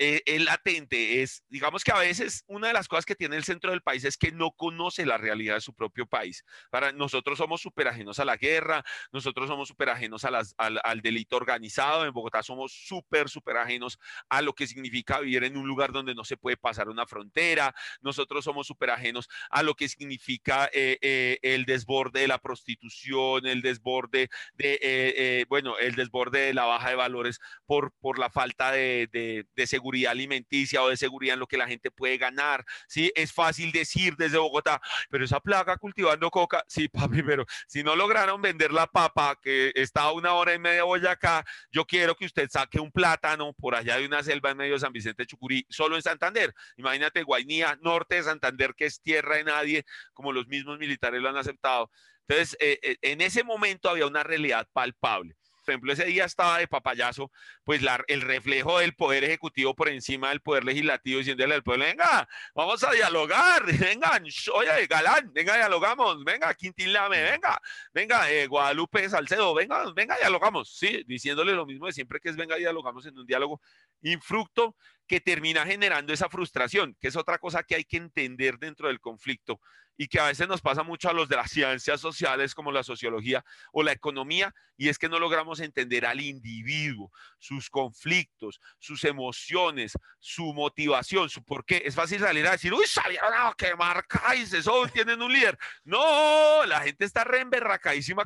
[0.05, 3.45] eh, el latente es, digamos que a veces una de las cosas que tiene el
[3.45, 6.45] centro del país es que no conoce la realidad de su propio país.
[6.71, 10.81] Para nosotros somos súper ajenos a la guerra, nosotros somos súper ajenos a las, al,
[10.83, 15.57] al, delito organizado, en Bogotá somos súper, súper ajenos a lo que significa vivir en
[15.57, 19.77] un lugar donde no se puede pasar una frontera, nosotros somos súper ajenos a lo
[19.77, 26.41] que significa eh, eh, el desborde de la prostitución, el desborde de, bueno, el desborde
[26.41, 30.89] de la baja de valores por, por la falta de, de, de seguridad alimenticia o
[30.89, 32.65] de seguridad en lo que la gente puede ganar.
[32.89, 37.83] Sí, es fácil decir desde Bogotá, pero esa plaga cultivando coca, sí, papi, pero si
[37.83, 42.15] no lograron vender la papa que está una hora y media de Boyacá, yo quiero
[42.15, 45.27] que usted saque un plátano por allá de una selva en medio de San Vicente
[45.27, 46.55] Chucurí, solo en Santander.
[46.77, 51.29] Imagínate Guainía, norte de Santander, que es tierra de nadie, como los mismos militares lo
[51.29, 51.91] han aceptado.
[52.29, 56.59] Entonces, eh, eh, en ese momento había una realidad palpable por ejemplo, ese día estaba
[56.59, 57.31] de papayazo,
[57.65, 61.85] pues la, el reflejo del poder ejecutivo por encima del poder legislativo diciéndole al pueblo,
[61.85, 64.21] venga, vamos a dialogar, venga,
[64.55, 67.61] oye, Galán, venga, dialogamos, venga, Quintín Lame, venga,
[67.93, 72.37] venga, eh, Guadalupe Salcedo, venga, venga, dialogamos, sí, diciéndole lo mismo de siempre que es
[72.37, 73.61] venga, dialogamos en un diálogo
[74.03, 78.89] infructo que termina generando esa frustración, que es otra cosa que hay que entender dentro
[78.89, 79.61] del conflicto
[79.97, 82.83] y que a veces nos pasa mucho a los de las ciencias sociales como la
[82.83, 89.05] sociología o la economía, y es que no logramos entender al individuo, sus conflictos, sus
[89.05, 91.83] emociones, su motivación, su por qué.
[91.85, 95.59] Es fácil salir a decir, uy, salieron a quemar CAIS, eso tienen un líder.
[95.85, 97.43] No, la gente está re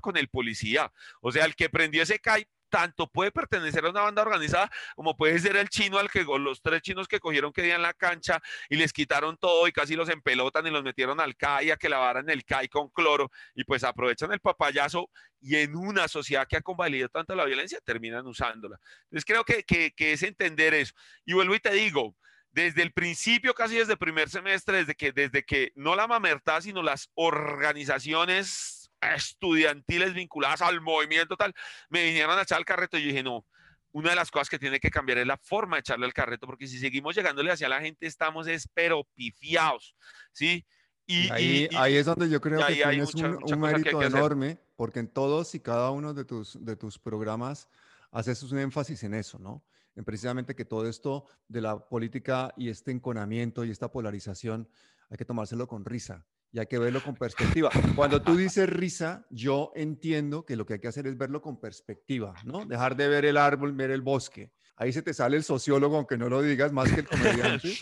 [0.00, 0.92] con el policía.
[1.20, 5.16] O sea, el que prendió ese CAI tanto puede pertenecer a una banda organizada como
[5.16, 8.40] puede ser el chino al que los tres chinos que cogieron que en la cancha
[8.68, 11.88] y les quitaron todo y casi los empelotan y los metieron al CAI a que
[11.88, 16.56] lavaran el CAI con cloro y pues aprovechan el papayazo y en una sociedad que
[16.56, 18.78] ha convalido tanto la violencia terminan usándola.
[19.04, 20.94] Entonces creo que, que, es entender eso.
[21.24, 22.16] Y vuelvo y te digo,
[22.50, 26.62] desde el principio, casi desde el primer semestre, desde que, desde que no la mamertad,
[26.62, 31.54] sino las organizaciones estudiantiles vinculadas al movimiento tal,
[31.88, 33.44] me vinieron a echar el carreto y yo dije, no,
[33.92, 36.46] una de las cosas que tiene que cambiar es la forma de echarle el carreto,
[36.46, 39.96] porque si seguimos llegándole hacia la gente, estamos pero pifiados,
[40.32, 40.66] ¿sí?
[41.06, 45.54] Y, ahí, ahí, es donde yo creo que tienes un, mérito enorme, porque en todos
[45.54, 47.68] y cada uno de tus, de tus programas
[48.10, 49.64] haces un énfasis en eso, ¿no?
[49.94, 54.68] En precisamente que todo esto de la política y este enconamiento y esta polarización
[55.08, 56.26] hay que tomárselo con risa
[56.56, 57.68] y hay que verlo con perspectiva.
[57.94, 61.60] Cuando tú dices risa, yo entiendo que lo que hay que hacer es verlo con
[61.60, 62.64] perspectiva, ¿no?
[62.64, 64.52] Dejar de ver el árbol, ver el bosque.
[64.74, 67.76] Ahí se te sale el sociólogo, aunque no lo digas, más que el comediante.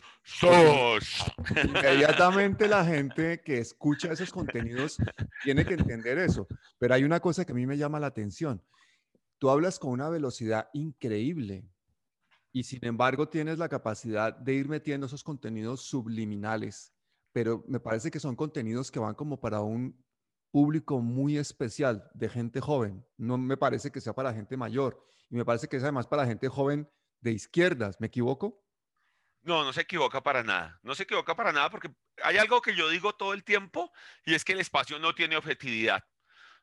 [1.64, 4.96] Inmediatamente la gente que escucha esos contenidos
[5.44, 6.48] tiene que entender eso.
[6.76, 8.60] Pero hay una cosa que a mí me llama la atención.
[9.38, 11.64] Tú hablas con una velocidad increíble
[12.50, 16.93] y sin embargo tienes la capacidad de ir metiendo esos contenidos subliminales
[17.34, 20.00] pero me parece que son contenidos que van como para un
[20.52, 23.04] público muy especial de gente joven.
[23.16, 25.04] No me parece que sea para gente mayor.
[25.28, 26.88] Y me parece que es además para gente joven
[27.20, 27.96] de izquierdas.
[27.98, 28.64] ¿Me equivoco?
[29.42, 30.78] No, no se equivoca para nada.
[30.84, 31.92] No se equivoca para nada porque
[32.22, 33.90] hay algo que yo digo todo el tiempo
[34.24, 36.04] y es que el espacio no tiene objetividad.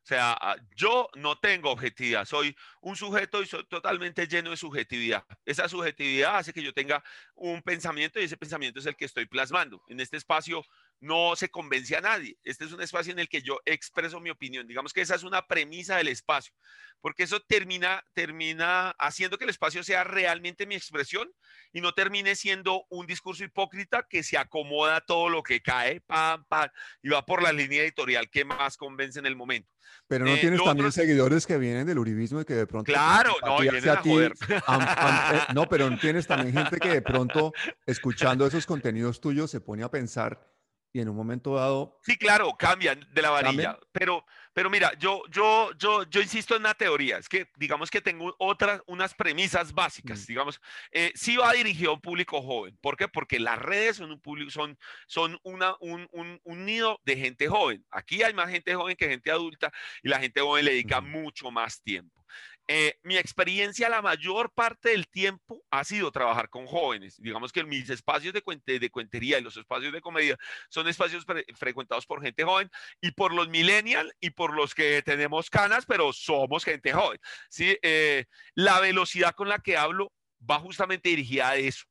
[0.04, 4.58] O sea, ah, yo no tengo objetividad, soy un sujeto y soy totalmente lleno de
[4.58, 5.24] subjetividad.
[5.46, 7.04] Esa subjetividad hace que yo tenga
[7.36, 9.84] un pensamiento y ese pensamiento es el que estoy plasmando.
[9.88, 10.64] En este espacio
[11.02, 12.38] no se convence a nadie.
[12.44, 14.68] Este es un espacio en el que yo expreso mi opinión.
[14.68, 16.54] Digamos que esa es una premisa del espacio,
[17.02, 21.30] porque eso termina, termina haciendo que el espacio sea realmente mi expresión
[21.74, 26.02] y no termine siendo un discurso hipócrita que se acomoda a todo lo que cae,
[26.02, 26.70] pam, pam,
[27.02, 29.70] y va por la línea editorial que más convence en el momento.
[30.08, 32.92] Pero no Eh, tienes también otro- seguidores que vienen del uribismo y que de pronto...
[32.92, 34.34] Claro, no, ti vienen a joder.
[34.68, 37.52] am- am- eh, no, pero tienes también gente que de pronto,
[37.88, 40.51] escuchando esos contenidos tuyos, se pone a pensar
[40.94, 41.98] y en un momento dado...
[42.04, 43.52] Sí, claro, cambian de la varilla.
[43.52, 43.78] ¿Cambian?
[43.92, 47.18] Pero, pero mira, yo, yo, yo, yo insisto en una teoría.
[47.18, 50.22] Es que digamos que tengo otras, unas premisas básicas.
[50.22, 50.26] Mm.
[50.28, 52.78] Digamos, eh, sí va dirigido a un público joven.
[52.82, 53.08] ¿Por qué?
[53.08, 54.78] Porque las redes son un público, son,
[55.08, 57.86] son una, un, un, un nido de gente joven.
[57.90, 59.72] Aquí hay más gente joven que gente adulta
[60.04, 62.21] y la gente joven le dedica mucho más tiempo.
[62.68, 67.16] Eh, mi experiencia la mayor parte del tiempo ha sido trabajar con jóvenes.
[67.22, 70.38] Digamos que mis espacios de, cuente, de cuentería y los espacios de comedia
[70.70, 72.70] son espacios fre- frecuentados por gente joven
[73.02, 77.20] y por los millennials y por los que tenemos canas, pero somos gente joven.
[77.50, 77.78] ¿sí?
[77.82, 80.14] Eh, la velocidad con la que hablo
[80.50, 81.86] va justamente dirigida a eso,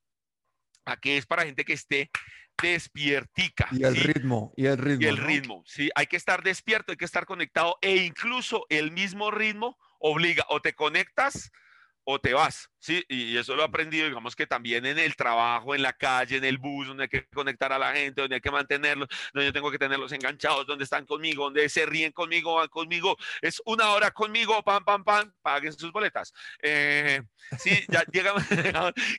[0.86, 2.10] a que es para gente que esté
[2.62, 3.68] despiertica.
[3.72, 4.02] Y el ¿sí?
[4.02, 5.02] ritmo, y el ritmo.
[5.02, 5.26] y el ¿no?
[5.26, 9.76] ritmo, sí, hay que estar despierto, hay que estar conectado e incluso el mismo ritmo
[10.00, 11.52] obliga o te conectas
[12.04, 15.74] o te vas, sí, y eso lo he aprendido, digamos que también en el trabajo,
[15.74, 18.40] en la calle, en el bus, donde hay que conectar a la gente, donde hay
[18.40, 22.54] que mantenerlos, donde yo tengo que tenerlos enganchados, donde están conmigo, donde se ríen conmigo,
[22.54, 26.32] van conmigo, es una hora conmigo, pam, pam, pam, paguen sus boletas.
[26.62, 27.22] Eh,
[27.58, 28.34] sí, ya llega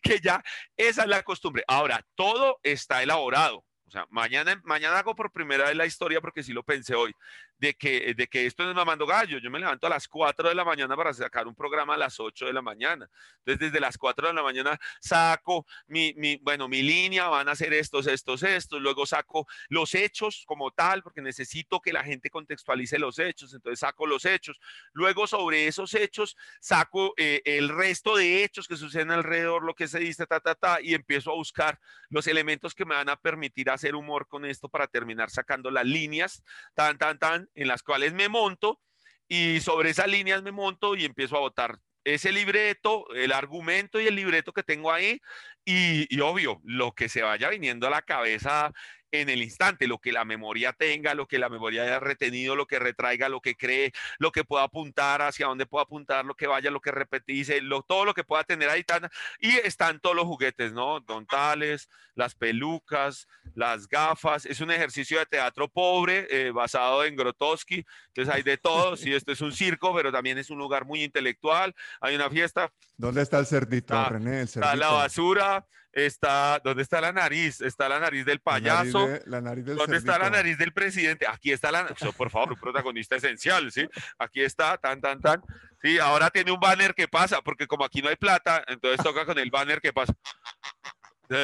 [0.02, 0.44] que ya
[0.76, 1.64] esa es la costumbre.
[1.68, 3.64] Ahora, todo está elaborado.
[3.86, 7.14] O sea, mañana, mañana hago por primera vez la historia, porque sí lo pensé hoy,
[7.62, 9.38] de que, de que esto no es mamando gallo.
[9.38, 12.20] Yo me levanto a las 4 de la mañana para sacar un programa a las
[12.20, 13.08] 8 de la mañana.
[13.38, 17.52] Entonces, desde las 4 de la mañana saco mi, mi, bueno, mi línea, van a
[17.52, 18.82] hacer estos, estos, estos.
[18.82, 23.54] Luego saco los hechos como tal, porque necesito que la gente contextualice los hechos.
[23.54, 24.60] Entonces, saco los hechos.
[24.94, 29.88] Luego, sobre esos hechos, saco eh, el resto de hechos que suceden alrededor, lo que
[29.88, 33.18] se dice, ta, ta, ta, y empiezo a buscar los elementos que me van a
[33.18, 36.44] permitir hacer humor con esto para terminar sacando las líneas,
[36.74, 38.80] tan, tan, tan, en las cuales me monto
[39.28, 44.08] y sobre esas líneas me monto y empiezo a votar ese libreto, el argumento y
[44.08, 45.20] el libreto que tengo ahí
[45.66, 48.72] y, y obvio, lo que se vaya viniendo a la cabeza
[49.14, 52.66] en el instante, lo que la memoria tenga, lo que la memoria haya retenido, lo
[52.66, 56.48] que retraiga, lo que cree, lo que pueda apuntar, hacia dónde pueda apuntar, lo que
[56.48, 58.86] vaya, lo que repetice, lo, todo lo que pueda tener ahí.
[58.86, 61.02] Tan, y están todos los juguetes, ¿no?
[61.02, 64.46] Dontales, las pelucas, las gafas.
[64.46, 67.86] Es un ejercicio de teatro pobre eh, basado en Grotowski.
[68.08, 68.96] Entonces hay de todo.
[68.96, 71.76] Sí, esto es un circo, pero también es un lugar muy intelectual.
[72.00, 74.38] Hay una fiesta, ¿Dónde está el cerdito, Está- René?
[74.38, 74.94] El está la cerdito.
[74.94, 75.51] basura,
[75.94, 77.60] está, ¿dónde está la nariz?
[77.62, 79.08] Está la nariz del La nariz payaso.
[79.08, 81.28] de- La nariz del ¿Dónde está la nariz del presidente?
[81.28, 81.88] Aquí está la,
[82.18, 83.88] por favor, un protagonista esencial, ¿sí?
[84.18, 85.42] Aquí está, tan, tan, tan.
[85.82, 89.26] Sí, ahora tiene un banner que pasa, porque como aquí no hay plata, entonces toca
[89.26, 90.14] con el banner que pasa.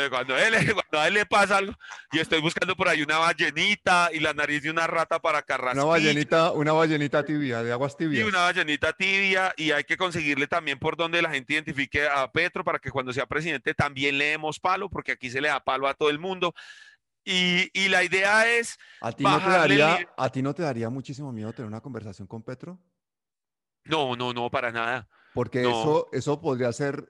[0.10, 1.74] Cuando a, él, cuando a él le pasa algo,
[2.12, 5.84] y estoy buscando por ahí una ballenita y la nariz de una rata para carrasquillo.
[5.86, 8.28] Una ballenita, una ballenita tibia, de aguas Y tibias.
[8.28, 12.64] una ballenita tibia, y hay que conseguirle también por donde la gente identifique a Petro
[12.64, 15.88] para que cuando sea presidente también le demos palo, porque aquí se le da palo
[15.88, 16.54] a todo el mundo.
[17.24, 20.64] Y, y la idea es, ¿A ti, no te el daría, ¿A ti no te
[20.64, 22.80] daría muchísimo miedo tener una conversación con Petro?
[23.86, 25.08] no, no, no, para nada.
[25.34, 25.70] Porque No.
[25.72, 27.08] eso, eso podría ser,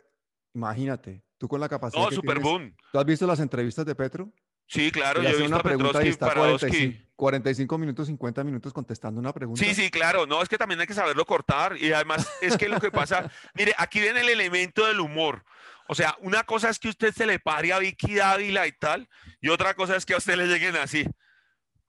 [0.53, 2.75] imagínate, tú con la capacidad No, que super tienes- boom.
[2.91, 4.31] ¿Tú has visto las entrevistas de Petro?
[4.69, 6.67] Sí, claro, yo he visto una a pregunta y está Paradowski.
[6.67, 9.63] 45, 45 minutos, 50 minutos contestando una pregunta.
[9.63, 10.25] Sí, sí, claro.
[10.25, 11.77] No, es que también hay que saberlo cortar.
[11.77, 15.45] Y además, es que lo que pasa, mire, aquí viene el elemento del humor.
[15.87, 19.07] O sea, una cosa es que usted se le pare a Vicky Dávila y tal,
[19.39, 21.05] y otra cosa es que a usted le lleguen así.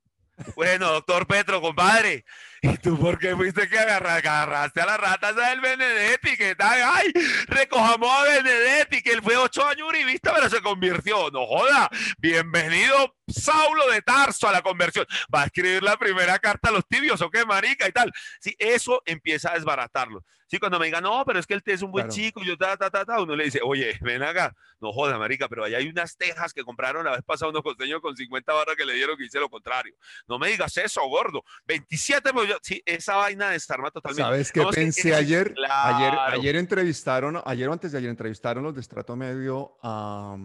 [0.57, 2.25] Bueno, doctor Petro, compadre,
[2.63, 6.37] ¿y tú por qué fuiste que agarra- agarraste a las ratas del Benedetti?
[6.37, 6.81] Que tal?
[6.83, 7.13] ¡Ay!
[7.47, 11.31] Recojamos a Benedetti, que él fue ocho años uribista, pero se convirtió.
[11.31, 11.89] No joda.
[12.19, 15.07] Bienvenido, Saulo de Tarso, a la conversión.
[15.35, 17.89] Va a escribir la primera carta a los tibios, ¿o qué, marica?
[17.89, 18.13] Y tal.
[18.41, 20.25] Sí, eso empieza a desbaratarlo.
[20.47, 22.15] Sí, cuando me digan, no, pero es que té es un buen Claro.
[22.21, 25.17] chico, y yo ta, ta, ta, ta, uno le dice, oye, ven acá, no joda,
[25.17, 28.53] marica, pero allá hay unas tejas que compraron la vez pasada unos costeños con 50
[28.53, 29.95] barras que le dieron que hice lo contrario.
[30.27, 31.45] No me digas eso, gordo.
[31.67, 32.50] 27 millones.
[32.63, 34.23] Sí, esa vaina desarma totalmente.
[34.23, 35.55] ¿Sabes qué pensé ayer?
[35.57, 36.33] Ayer, Claro.
[36.41, 40.37] ayer entrevistaron, ayer o antes de ayer entrevistaron los de Estrato Medio a,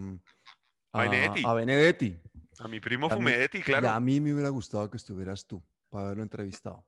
[0.92, 1.42] A Benedetti.
[1.44, 2.20] a Benedetti.
[2.58, 3.90] A mi primo Fumedetti, Y claro.
[3.90, 6.86] a mí me hubiera gustado que estuvieras tú para haberlo entrevistado.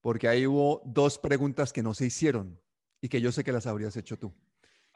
[0.00, 2.58] Porque ahí hubo dos preguntas que no se hicieron
[3.02, 4.34] y que yo sé que las habrías hecho tú.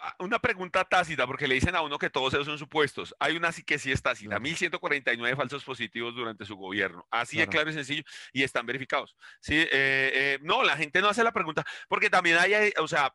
[0.00, 3.14] Ah, una pregunta tácita, porque le dicen a uno que todos esos son supuestos.
[3.18, 4.28] Hay una sí que sí es tácita.
[4.30, 4.42] Claro.
[4.42, 7.04] 1149 falsos positivos durante su gobierno.
[7.10, 7.50] Así de Claro.
[7.64, 8.02] claro y sencillo.
[8.32, 9.16] Y están verificados.
[9.40, 12.86] Sí, eh, eh, no, la gente no hace la pregunta, porque también hay, hay- o
[12.86, 13.12] sea,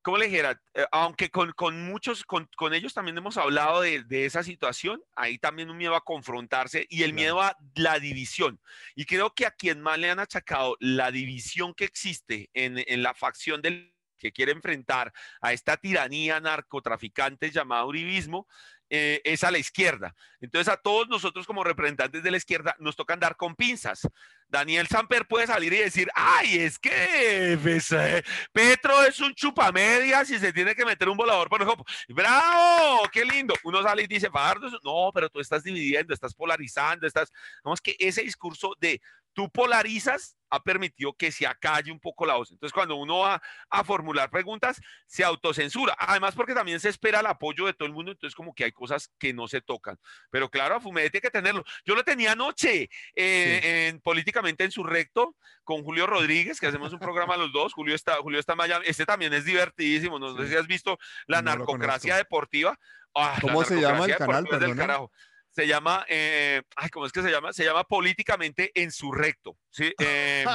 [0.00, 0.60] ¿cómo le dijera?
[0.74, 5.02] Eh, aunque con, con muchos, con, con ellos también hemos hablado de, de esa situación,
[5.16, 7.14] hay también un miedo a confrontarse y el Claro.
[7.20, 8.60] miedo a la división.
[8.94, 13.02] Y creo que a quien más le han achacado la división que existe en, en
[13.02, 13.91] la facción del
[14.22, 18.46] que quiere enfrentar a esta tiranía narcotraficante llamada uribismo,
[18.88, 20.14] eh, es a la izquierda.
[20.40, 24.06] Entonces a todos nosotros como representantes de la izquierda nos toca andar con pinzas.
[24.46, 30.30] Daniel Samper puede salir y decir, ay, es que pues, eh, Petro es un chupamedias
[30.30, 31.84] y se tiene que meter un volador por el ojo.
[32.08, 33.08] ¡Bravo!
[33.10, 33.54] ¡Qué lindo!
[33.64, 37.32] Uno sale y dice, Fajardo, no, pero tú estás dividiendo, estás polarizando, estás...
[37.64, 39.00] No, es que ese discurso de
[39.32, 42.50] tú polarizas ha permitido que se acalle un poco la voz.
[42.50, 45.96] Entonces, cuando uno va a formular preguntas, se autocensura.
[45.98, 48.72] Además, porque también se espera el apoyo de todo el mundo, entonces como que hay
[48.72, 49.98] cosas que no se tocan.
[50.30, 51.64] Pero claro, a Fumede tiene que tenerlo.
[51.86, 55.34] Yo lo tenía anoche eh, en Políticamente en su recto
[55.64, 57.72] con Julio Rodríguez, que hacemos un programa los dos.
[57.72, 58.84] Julio está, Julio está en Miami.
[58.86, 60.18] Este también es divertidísimo.
[60.18, 60.48] No sé Sí.
[60.50, 62.78] si has visto la No narcocracia deportiva.
[63.14, 64.44] Ah, la ¿Cómo se llama el canal?
[64.44, 65.10] del carajo.
[65.54, 67.52] Se llama, eh, ay, ¿cómo es que se llama?
[67.52, 69.58] Se llama Políticamente en su recto.
[69.70, 70.46] Sí, eh,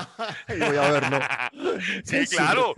[0.47, 1.19] Voy a verlo.
[2.03, 2.35] sí, Sí.
[2.35, 2.73] claro.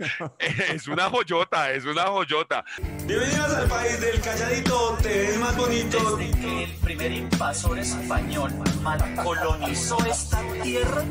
[0.68, 2.62] Es una joyota, es una joyota.
[3.06, 6.16] Bienvenidos al país del calladito, te ves más bonito.
[6.18, 8.52] Desde que el primer invasor español
[8.82, 11.02] mal colonizó esta tierra,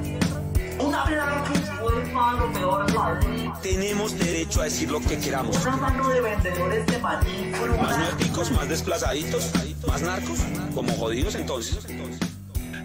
[0.79, 5.55] una plaga que fue malo, peor Madrid, Tenemos derecho a decir lo que queramos.
[5.65, 9.51] una mano de vendedores de maní, Más muerticos, más desplazaditos,
[9.87, 10.39] más narcos,
[10.73, 11.85] como jodidos entonces.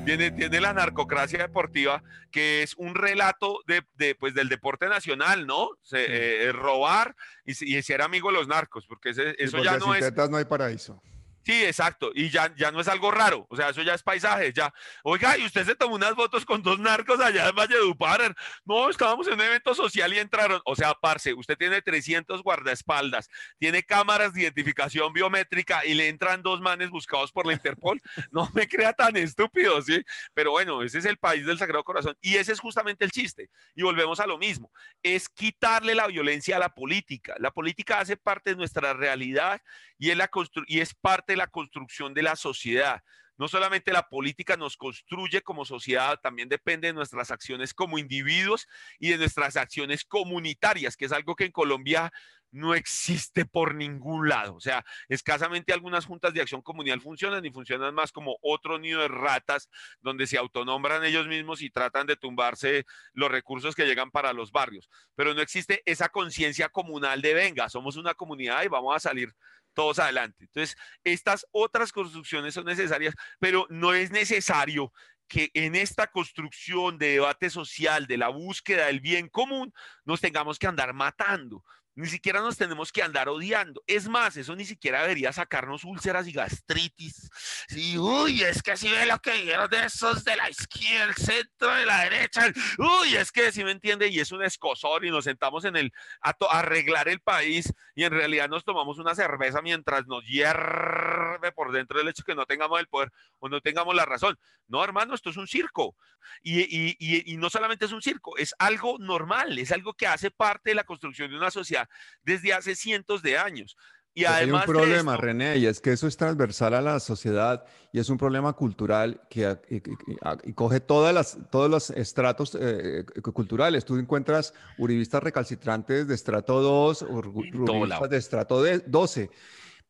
[0.05, 5.47] Tiene, tiene la narcocracia deportiva, que es un relato de, de, pues, del deporte nacional,
[5.47, 5.71] ¿no?
[5.83, 9.65] Se- eh, robar y, y ser amigo de los narcos, porque ese- Sí, eso porque
[9.65, 10.15] ya no es...
[10.31, 11.01] no hay paraíso.
[11.45, 12.11] Sí, exacto.
[12.15, 13.47] Y ya, ya no es algo raro.
[13.51, 14.53] O sea, eso ya es paisaje.
[14.55, 14.73] Ya.
[15.03, 18.35] Oiga, y usted se tomó unas fotos con dos narcos allá en Valledupar.
[18.65, 20.63] No, estábamos en un evento social y entraron.
[20.65, 23.29] O sea, parce, usted tiene 300 guardaespaldas,
[23.59, 28.01] tiene cámaras de identificación biométrica y le entran dos manes buscados por la Interpol.
[28.31, 30.03] No me crea tan estúpido, ¿sí?
[30.33, 32.17] Pero bueno, ese es el país del Sagrado Corazón.
[32.21, 33.51] Y ese es justamente el chiste.
[33.75, 34.73] Y volvemos a lo mismo.
[35.03, 37.35] Es quitarle la violencia a la política.
[37.39, 39.61] La política hace parte de nuestra realidad
[39.99, 43.03] y es, la constru- y es parte la construcción de la sociedad.
[43.37, 48.69] No solamente la política nos construye como sociedad, también depende de nuestras acciones como individuos
[49.01, 52.13] y de nuestras acciones comunitarias, que es algo que en Colombia
[52.55, 54.55] no existe por ningún lado.
[54.55, 59.01] O sea, escasamente algunas juntas de acción comunal funcionan y funcionan más como otro nido
[59.01, 59.69] de ratas
[60.01, 64.53] donde se autonombran ellos mismos y tratan de tumbarse los recursos que llegan para los
[64.53, 64.89] barrios.
[65.17, 69.35] Pero no existe esa conciencia comunal de venga, somos una comunidad y vamos a salir
[69.75, 70.45] todos adelante.
[70.45, 74.93] Entonces, estas otras construcciones son necesarias, pero no es necesario
[75.29, 79.73] que en esta construcción de debate social, de la búsqueda del bien común,
[80.05, 81.65] nos tengamos que andar matando.
[81.97, 83.83] Ni siquiera nos tenemos que andar odiando.
[83.87, 87.31] Es más, eso ni siquiera debería sacarnos úlceras y gastritis.
[87.69, 91.15] Sí, uy, es que si ve lo que dijeron de esos de la izquierda, el
[91.15, 92.53] centro, de la derecha.
[92.79, 95.93] Uy, es que si me entiende, y es un escosor y nos sentamos en el
[96.21, 101.73] a, arreglar el país y en realidad nos tomamos una cerveza mientras nos hierve por
[101.73, 104.39] dentro el hecho que no tengamos el poder o no tengamos la razón.
[104.67, 105.97] No, hermano, esto es un circo.
[106.43, 110.07] Y, y- y- y no solamente es un circo, es algo normal, es algo que
[110.07, 111.84] hace parte de la construcción de una sociedad
[112.23, 113.77] desde hace cientos de años.
[114.17, 116.75] Y Pero hay un además de problema, esto- René, y es que eso es transversal
[116.75, 119.83] a la sociedad y es un problema cultural que y- y-
[120.23, 123.85] a- y coge todas las, todos los estratos eh, cu- culturales.
[123.85, 127.81] Tú encuentras uribistas recalcitrantes de estrato 2, ur- En todo lado.
[127.83, 129.31] uribistas de estrato de 12,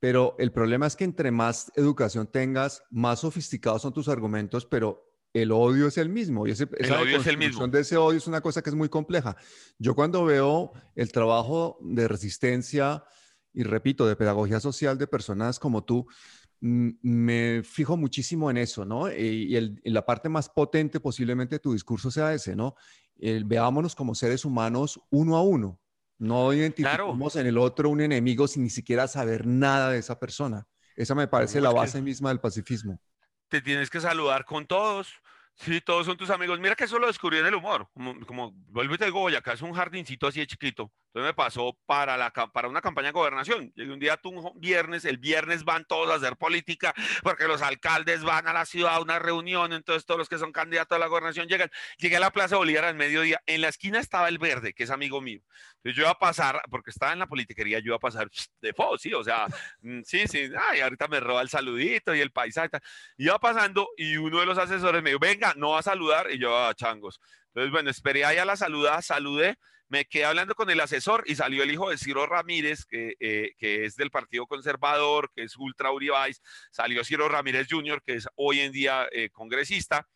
[0.00, 5.04] pero el problema es que entre más educación tengas, más sofisticados son tus argumentos, pero
[5.34, 6.46] el odio es el mismo.
[6.46, 7.66] Y ese, esa odio es el mismo.
[7.68, 9.36] de ese odio es una cosa que es muy compleja.
[9.78, 13.04] Yo cuando veo el trabajo de resistencia
[13.52, 16.06] y repito, de pedagogía social de personas como tú,
[16.60, 19.10] me fijo muchísimo en eso, ¿no?
[19.12, 22.74] Y, el- y la parte más potente posiblemente de tu discurso sea ese, ¿no?
[23.18, 25.78] El veámonos como seres humanos uno a uno.
[26.18, 30.66] No identificamos en el otro un enemigo sin ni siquiera saber nada de esa persona.
[30.96, 33.00] Esa me parece la base misma del pacifismo.
[33.48, 35.08] te tienes que saludar con todos.
[35.56, 36.58] Sí, todos son tus amigos.
[36.58, 37.88] Mira que eso lo descubrí en el humor.
[37.94, 40.92] Como, como vuelvo y te digo, es un jardincito así de chiquito.
[41.14, 43.72] Entonces me pasó para, la, para una campaña de gobernación.
[43.76, 48.24] Llegué un día Tunjo, viernes, el viernes van todos a hacer política porque los alcaldes
[48.24, 51.06] van a la ciudad a una reunión, entonces todos los que son candidatos a la
[51.06, 51.70] gobernación llegan.
[51.98, 54.90] Llegué a la Plaza Bolívar al mediodía, en la esquina estaba el verde, que es
[54.90, 55.40] amigo mío.
[55.76, 58.28] Entonces yo iba a pasar, porque estaba en la politiquería, yo iba a pasar
[58.60, 59.46] de fo, sí, o sea,
[59.82, 62.80] mm, sí, sí, ay, ahorita me roba el saludito y el paisaje.
[63.18, 66.40] Iba pasando y uno de los asesores me dijo, venga, no va a saludar, y
[66.40, 67.20] yo, a ah, changos.
[67.54, 69.56] Entonces, bueno, esperé ahí a la saludada, saludé,
[69.94, 73.52] me quedé hablando con el asesor y salió el hijo de Ciro Ramírez, que, eh,
[73.56, 76.42] que es del Partido Conservador, que es ultra Uribais,
[76.72, 80.08] salió Ciro Ramírez Jr., que es hoy en día eh, congresista,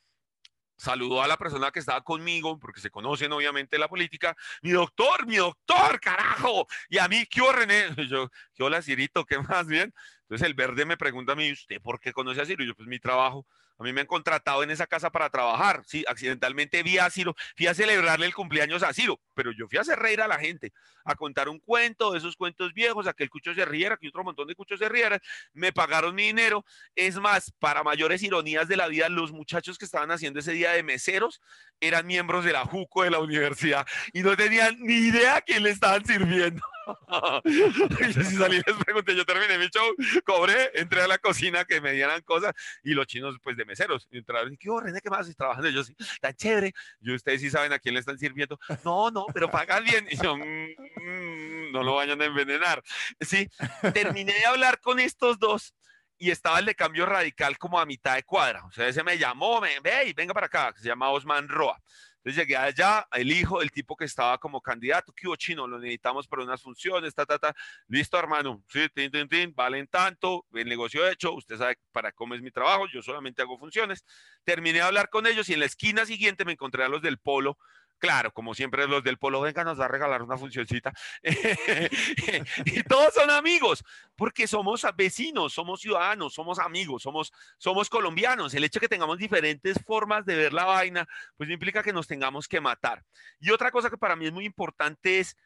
[0.77, 5.29] saludó a la persona que estaba conmigo, porque se conocen obviamente la política, mi doctor,
[5.29, 7.85] mi doctor, carajo, y a mí, ¿qué René?
[7.99, 9.25] Y yo, ¿qué hola, Cirito?
[9.25, 9.95] ¿Qué más bien?
[10.23, 12.65] Entonces el verde me pregunta a mí, ¿usted por qué conoce a Ciro?
[12.65, 13.47] Y yo, pues mi trabajo.
[13.79, 15.83] A mí me han contratado en esa casa para trabajar.
[15.87, 19.79] Sí, accidentalmente vi a Ciro, fui a celebrarle el cumpleaños a Ciro, pero yo fui
[19.79, 20.73] a hacer reír a la gente,
[21.05, 24.09] a contar un cuento, de esos cuentos viejos, a que el cucho se riera, que
[24.09, 25.21] otro montón de cuchos se rieran.
[25.53, 26.65] Me pagaron mi dinero.
[26.97, 30.73] Es más, para mayores ironías de la vida, los muchachos que estaban haciendo ese día
[30.73, 31.41] de meseros
[31.81, 35.63] eran miembros de la JUCO de la universidad y no tenían ni idea a quién
[35.63, 36.63] le estaban sirviendo.
[37.45, 41.81] yo sí salí les pregunté, yo terminé mi show, cobré, entré a la cocina que
[41.81, 45.21] me dieran cosas y los chinos pues de meseros entraron y ¿qué René, qué más?
[45.21, 45.83] estoy trabajando yo
[46.21, 46.73] tan chévere.
[47.01, 48.59] Y ustedes sí saben a quién le están sirviendo.
[48.85, 50.07] No, no, pero pagan bien.
[50.11, 52.83] Y yo, mm, no lo vayan a envenenar.
[53.21, 53.49] Sí,
[53.93, 55.75] terminé de hablar con estos dos
[56.19, 58.65] y estaba el de cambio radical como a mitad de cuadra.
[58.65, 61.81] O sea, ese me llamó, me, ve, venga para acá, se llama Osman Roa.
[62.19, 66.27] Entonces llegué allá, el hijo, el tipo que estaba como candidato, que chino, lo necesitamos
[66.27, 67.55] para unas funciones, ta, ta, ta.
[67.87, 72.35] Listo, hermano, sí, tin, tin, tin, valen tanto, el negocio hecho, usted sabe para cómo
[72.35, 74.05] es mi trabajo, yo solamente hago funciones.
[74.45, 77.19] Terminé de hablar con ellos y en la esquina siguiente me encontré a los del
[77.19, 77.59] polo
[77.99, 80.93] Claro, como siempre los del Polo Venga nos va a regalar una funcioncita.
[82.65, 83.85] y todos son amigos,
[84.17, 88.55] porque somos vecinos, somos ciudadanos, somos amigos, somos, somos colombianos.
[88.55, 92.07] El hecho de que tengamos diferentes formas de ver la vaina, pues implica que nos
[92.07, 93.05] tengamos que matar.
[93.41, 95.37] Y otra cosa que para mí es muy importante es,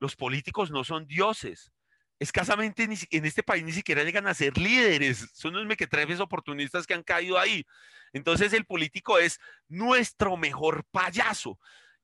[0.00, 1.70] los políticos no son dioses.
[2.18, 6.92] Escasamente en este país ni siquiera llegan a ser líderes, son unos mequetrefes oportunistas que
[6.94, 7.64] han caído ahí.
[8.12, 9.38] Entonces el político es
[9.68, 11.58] nuestro mejor payaso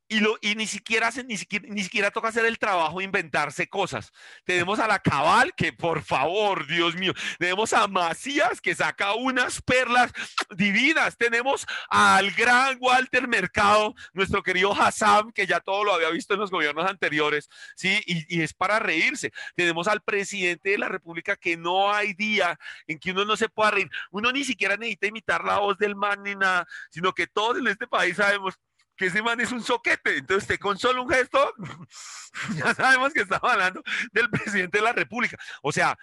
[0.09, 3.68] y, y ni, siquiera hace, ni, siquiera, ni siquiera toca hacer el trabajo de inventarse
[3.68, 4.12] cosas.
[4.44, 9.61] Tenemos a la Cabal, que por favor, Dios mío, tenemos a Macías, que saca unas
[9.62, 10.12] perlas
[10.50, 11.16] divinas.
[11.16, 16.40] Tenemos al gran Walter Mercado, nuestro querido Hassan, que ya todo lo había visto en
[16.40, 18.00] los gobiernos anteriores, ¿sí?
[18.07, 19.32] Y, y es para reírse.
[19.54, 23.48] Tenemos al presidente de la República, que no hay día en que uno no se
[23.48, 23.90] pueda reír.
[24.11, 27.66] Uno ni siquiera necesita imitar la voz del man ni nada, sino que todos en
[27.66, 28.59] este país sabemos
[28.97, 30.18] que ese man es un soquete.
[30.18, 31.55] Entonces, con solo un gesto,
[32.57, 33.82] ya sabemos que estaba hablando
[34.12, 35.36] del presidente de la República.
[35.62, 35.99] O sea,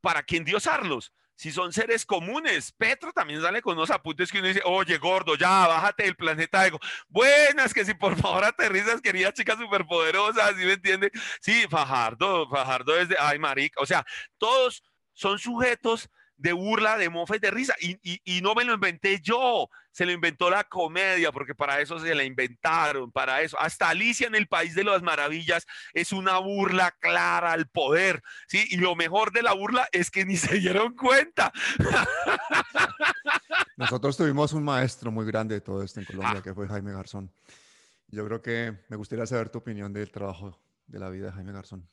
[0.00, 1.12] ¿para qué endiosarlos?
[1.34, 5.36] Si son seres comunes, Petro también sale con unos apuntes que uno dice, oye, gordo,
[5.36, 6.80] ya, bájate del planeta ego.
[7.08, 11.10] Buenas, que si por favor aterrizas, querida chica superpoderosa, ¿sí me entiende?
[11.42, 14.06] Sí, Fajardo, Fajardo es de, ay, marica, o sea,
[14.38, 14.82] todos
[15.12, 17.74] son sujetos de burla, de mofa de risa.
[17.80, 21.98] Y, y, no me lo inventé yo, se lo inventó la comedia, porque para eso
[21.98, 23.58] se la inventaron, para eso.
[23.58, 28.66] Hasta Alicia en el País de las Maravillas es una burla clara al poder, ¿sí?
[28.68, 31.50] Y lo mejor de la burla es que ni se dieron cuenta.
[33.78, 36.42] Nosotros tuvimos un maestro muy grande de todo esto en Colombia, ah.
[36.42, 37.32] que fue Jaime Garzón.
[38.08, 41.52] Yo creo que me gustaría saber tu opinión del trabajo de la vida de Jaime
[41.52, 41.88] Garzón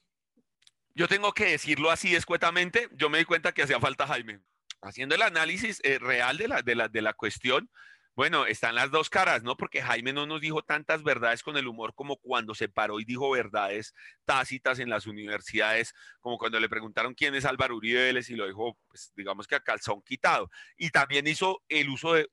[0.95, 4.41] yo tengo que decirlo así escuetamente, yo me di cuenta que hacía falta Jaime.
[4.81, 7.69] Haciendo el análisis eh, real de la, de, la, de la cuestión,
[8.15, 9.57] bueno, están las dos caras, ¿no?
[9.57, 13.05] Porque Jaime no nos dijo tantas verdades con el humor como cuando se paró y
[13.05, 13.93] dijo verdades
[14.25, 18.77] tácitas en las universidades, como cuando le preguntaron quién es Álvaro Uribe y lo dijo,
[18.87, 20.49] pues, digamos que a calzón quitado.
[20.77, 22.27] Y también hizo el uso de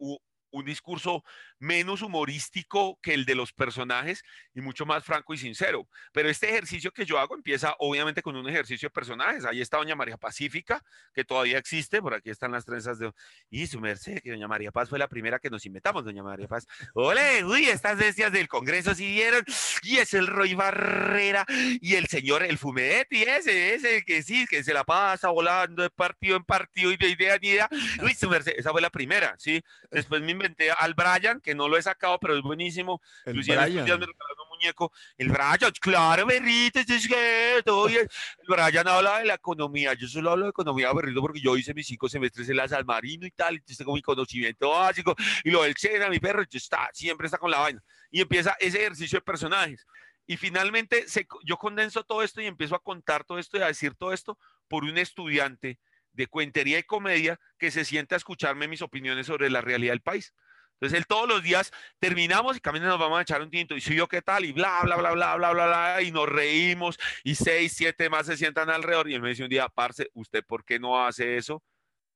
[0.51, 1.25] un discurso
[1.59, 4.23] menos humorístico que el de los personajes
[4.55, 5.89] y mucho más franco y sincero.
[6.13, 9.45] Pero este ejercicio que yo hago empieza obviamente con un ejercicio de personajes.
[9.45, 10.83] Ahí está Doña María Pacífica,
[11.13, 13.13] que todavía existe, por aquí están las trenzas de...
[13.51, 16.49] Y su merced, que Doña María Paz fue la primera que nos inventamos, Doña María
[16.49, 16.67] Paz.
[16.95, 17.45] ¡Ole!
[17.45, 19.45] Uy, estas bestias del Congreso si vieron.
[19.83, 21.45] Y es el Roy Barrera
[21.81, 25.91] y el señor, el Fumetti, ese, ese que sí, que se la pasa volando de
[25.91, 27.69] partido en partido y de idea en idea.
[28.03, 29.63] Uy, su merced, esa fue la primera, ¿sí?
[29.91, 33.01] Después me inventé al Brian, que no lo he sacado, pero es buenísimo.
[33.25, 33.75] El Brian.
[33.75, 34.93] me regalaron un muñeco.
[35.17, 38.09] El Brian, claro, berrito, es que todo El
[38.49, 39.95] Brian habla de la economía.
[39.95, 42.87] Yo solo hablo de economía, berrito, porque yo hice mis cinco semestres en la San
[42.87, 43.55] Marino y tal.
[43.55, 45.15] Entonces tengo mi conocimiento básico.
[45.45, 47.83] Y lo del Sena, mi perro, está, siempre está con la vaina.
[48.11, 49.87] Y empieza ese ejercicio de personajes.
[50.27, 53.67] Y finalmente se, yo condenso todo esto y empiezo a contar todo esto y a
[53.67, 54.39] decir todo esto
[54.69, 55.81] por un estudiante
[56.13, 60.03] de cuentería y comedia que se siente a escucharme mis opiniones sobre la realidad del
[60.03, 60.35] país.
[60.81, 63.83] Entonces él todos los días terminamos y camino nos vamos a echar un tinto y
[63.83, 66.99] soy yo qué tal y bla, bla, bla, bla, bla, bla, bla, y nos reímos
[67.23, 70.43] y seis, siete más se sientan alrededor y él me dice un día, parce, ¿usted
[70.43, 71.63] por qué no hace eso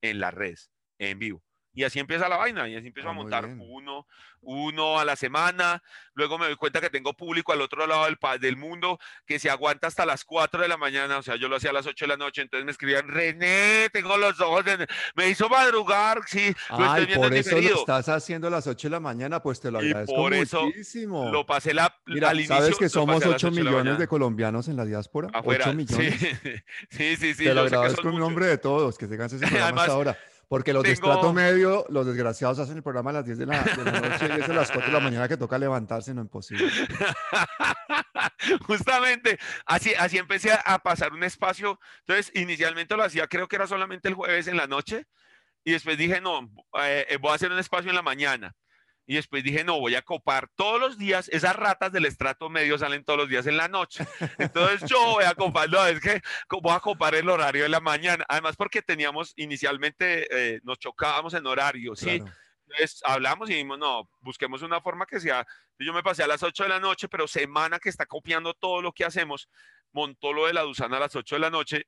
[0.01, 1.43] en las redes, en vivo?
[1.75, 4.07] Y así empieza la vaina, y así empiezo Ah, a montar uno,
[4.43, 5.83] uno a la semana.
[6.15, 9.51] Luego me doy cuenta que tengo público al otro lado del, del mundo que se
[9.51, 11.19] aguanta hasta las 4 de la mañana.
[11.19, 12.43] O sea, yo lo hacía a las 8 de la noche.
[12.43, 14.65] Entonces me escribían, René, tengo los ojos.
[14.65, 16.21] de- Me hizo madrugar.
[16.27, 17.81] Sí, lo estoy Ay, viendo por eso lo diferido.
[17.81, 20.65] estás haciendo a las 8 de la mañana, pues te lo Y agradezco por eso
[20.67, 21.33] muchísimo.
[21.33, 22.55] Lo pasé la, Mira, al inicio.
[22.57, 24.07] ¿sabes que lo somos pasé a las 8 ocho de la millones de mañana.
[24.07, 25.29] colombianos en la diáspora?
[25.33, 25.65] Afuera.
[25.71, 26.21] 8 millones.
[26.21, 26.29] Sí,
[26.91, 27.35] sí, sí.
[27.35, 29.93] sí, Te lo agradezco en nombre de todos, que se cansen ese programa Además, hasta
[29.95, 30.19] ahora.
[30.49, 33.47] Porque los de tengo- estrato medio, los desgraciados hacen el programa a las 10 de
[33.47, 36.13] la, de la noche y es a las 4 de la mañana que toca levantarse,
[36.15, 36.71] no imposible.
[38.67, 41.79] Justamente, así, así empecé a- a pasar un espacio.
[42.01, 45.07] Entonces, inicialmente lo hacía, creo que era solamente el jueves en la noche.
[45.65, 46.51] Y después dije, no,
[46.83, 48.55] eh, eh, voy a hacer un espacio en la mañana.
[49.07, 51.29] Y después dije, no, voy a copar todos los días.
[51.29, 54.07] Esas ratas del estrato medio salen todos los días en la noche.
[54.39, 57.81] Entonces yo voy a copar, no, es que voy a copar el horario de la
[57.81, 58.25] mañana.
[58.29, 62.21] Además, porque teníamos inicialmente, eh, nos chocábamos en horario, ¿sí?
[62.21, 62.33] Claro.
[62.67, 65.47] Entonces hablamos y dijimos, no, busquemos una forma que sea.
[65.79, 68.81] Yo me pasé a las 8 de la noche, pero semana que está copiando todo
[68.81, 69.49] lo que hacemos,
[69.93, 71.87] montó lo de la Dusana a las 8 de la noche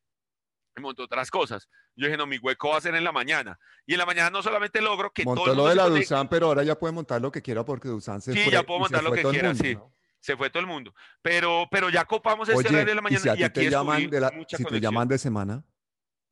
[0.77, 1.69] y montó otras cosas.
[1.95, 3.59] Yo dije, no, mi hueco va a ser en la mañana.
[3.87, 5.77] Y en la mañana no solamente logro que todo Montó el lo mundo de se
[5.77, 8.41] la conecte, Dusan, pero ahora ya puede montar lo que quiera porque Dusan se Sí,
[8.45, 8.53] fue.
[8.53, 9.75] ya puedo y montar lo que todo el quiera, mundo, sí.
[9.75, 9.93] ¿no?
[10.21, 10.93] se fue todo el mundo.
[11.23, 13.61] Pero, pero ya copamos este Oye, horario de la y mañana si a y, aquí
[13.61, 14.81] te llaman de la, si te conexión.
[14.81, 15.65] llaman de semana,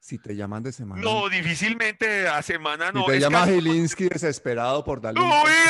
[0.05, 3.07] si te llaman de semana, No, difícilmente a semana si no.
[3.07, 5.29] te es llama Gilinski desesperado por darle ¡Uy,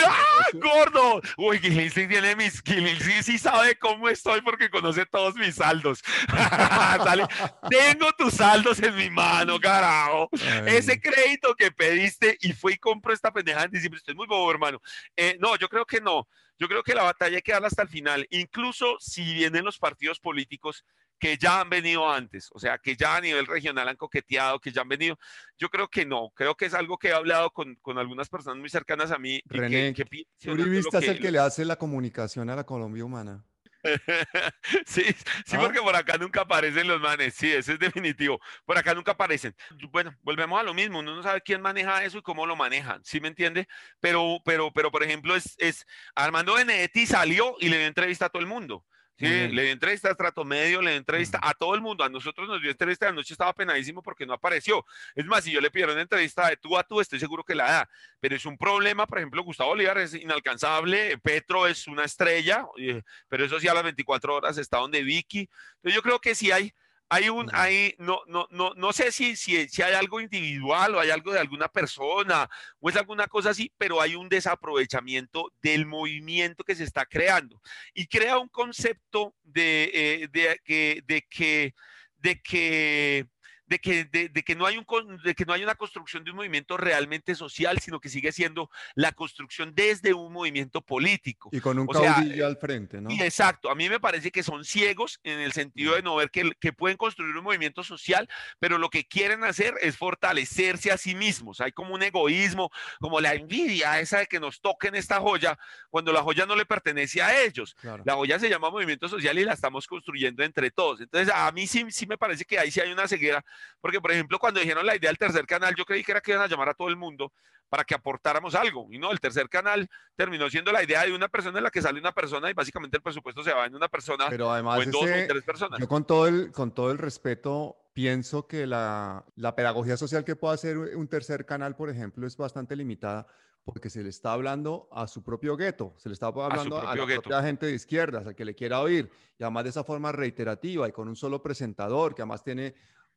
[0.09, 1.23] ah, gordo!
[1.37, 2.61] Uy, Gilinski tiene mis...
[2.61, 6.03] Gilinski sí sabe cómo estoy porque conoce todos mis saldos.
[6.29, 7.29] Sale,
[7.71, 10.29] Tengo tus saldos en mi mano, carajo.
[10.33, 13.99] ay, Ese crédito que pediste y fui y compro esta pendeja en diciembre.
[13.99, 14.81] Usted es muy bobo, hermano.
[15.17, 16.27] Eh, no, yo creo que no.
[16.59, 18.27] Yo creo que la batalla hay que darla hasta el final.
[18.31, 20.85] Incluso si vienen los partidos políticos
[21.19, 24.73] que ya han venido antes, o sea, que ya a nivel regional han coqueteado, que
[24.73, 25.19] ya han venido.
[25.59, 26.31] Yo creo que no.
[26.35, 29.37] Creo que es algo que he hablado con, con algunas personas muy cercanas a mí.
[29.37, 32.57] y que- René, que, ¿qué piensan Uribista es el que le hace la comunicación a
[32.57, 33.45] la Colombia humana.
[34.87, 35.03] Sí,
[35.45, 35.61] sí, ¿Ah?
[35.61, 38.41] porque por acá nunca aparecen los manes, sí, eso es definitivo.
[38.65, 39.55] Por acá nunca aparecen.
[39.91, 43.05] Bueno, volvemos a lo mismo, uno no sabe quién maneja eso y cómo lo manejan,
[43.05, 43.67] ¿sí me entiende?
[44.01, 48.29] Pero, pero, pero, por ejemplo, es, es Armando Benedetti salió y le dio entrevista a
[48.31, 48.85] todo el mundo.
[49.17, 52.03] Sí, le dio entrevista a Trato Medio, le dio entrevista a todo el mundo.
[52.03, 54.85] A nosotros nos dio entrevista, anoche estaba penadísimo porque no apareció.
[55.15, 57.65] Es más, si yo le pidieron entrevista de tú a tú, estoy seguro que la
[57.65, 57.91] da.
[58.19, 63.03] Pero es un problema, por ejemplo, Gustavo Bolívar es inalcanzable, Petro es una estrella, eh,
[63.29, 65.49] pero eso sí a las 24 horas está donde Vicky.
[65.77, 66.75] Entonces yo creo que sí hay,
[67.15, 71.01] hay un, hay, no, no, no, no sé si, si, si hay algo individual o
[71.01, 72.51] hay algo de alguna persona
[72.81, 77.63] o es alguna cosa así, pero hay un desaprovechamiento del movimiento que se está creando
[77.95, 81.75] y crea un concepto de, eh, de que, de que,
[82.19, 83.27] de que
[83.67, 84.87] de que, de, de que no hay un,
[85.23, 88.71] de que no hay una construcción de un movimiento realmente social, sino que sigue siendo
[88.95, 91.49] la construcción desde un movimiento político.
[91.53, 93.11] Y con un O sea, caudillo al frente, ¿no?
[93.11, 96.31] Y exacto, a mí me parece que son ciegos en el sentido de no ver
[96.31, 100.99] que, que pueden construir un movimiento social, pero lo que quieren hacer es fortalecerse a
[100.99, 101.61] sí mismos.
[101.61, 105.59] Hay como un egoísmo, como la envidia esa de que nos toquen esta joya
[105.91, 107.75] cuando la joya no le pertenece a ellos.
[107.81, 108.03] Claro.
[108.07, 111.01] La joya se llama movimiento social y la estamos construyendo entre todos.
[111.01, 113.45] Entonces, a mí sí, sí me parece que ahí sí hay una ceguera,
[113.81, 116.33] porque, por ejemplo, cuando dijeron la idea del tercer canal, yo creí que era que
[116.33, 117.33] iban a llamar a todo el mundo
[117.69, 118.87] para que aportáramos algo.
[118.91, 121.83] Y no, el tercer canal terminó siendo la idea de una persona en la que
[121.83, 124.85] sale una persona y básicamente el presupuesto se va en una persona Pero o además,
[124.91, 125.81] dos o en ese- tres personas.
[125.81, 130.37] yo con todo el, con todo el respeto, pienso que la, la pedagogía social que
[130.37, 133.27] puede hacer un tercer canal, por ejemplo, es bastante limitada
[133.65, 137.17] porque se le está hablando a su propio gueto, se le está hablando a, propio
[137.17, 140.13] la propia gente de izquierdas, al que le quiera oír, y además de esa forma
[140.13, 142.75] reiterativa y con un solo presentador, que además tiene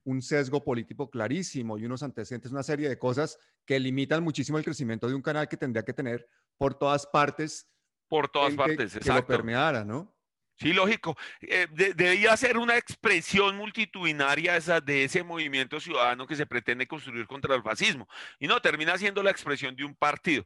[0.08, 4.64] un sesgo político clarísimo y unos antecedentes, una serie de cosas que limitan muchísimo el
[4.64, 7.70] crecimiento de un canal que tendría que tener por todas partes
[8.08, 10.16] Por todas partes, que lo permeara, ¿no?
[10.56, 11.18] Sí, lógico.
[11.42, 16.88] Eh, de- debía ser una expresión multitudinaria esa, de ese movimiento ciudadano que se pretende
[16.88, 18.08] construir contra el fascismo.
[18.40, 20.46] Y no, termina siendo la expresión de un partido.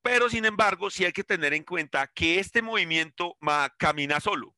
[0.00, 4.54] Pero, sin embargo, sí hay que tener en cuenta que este movimiento ma- camina solo.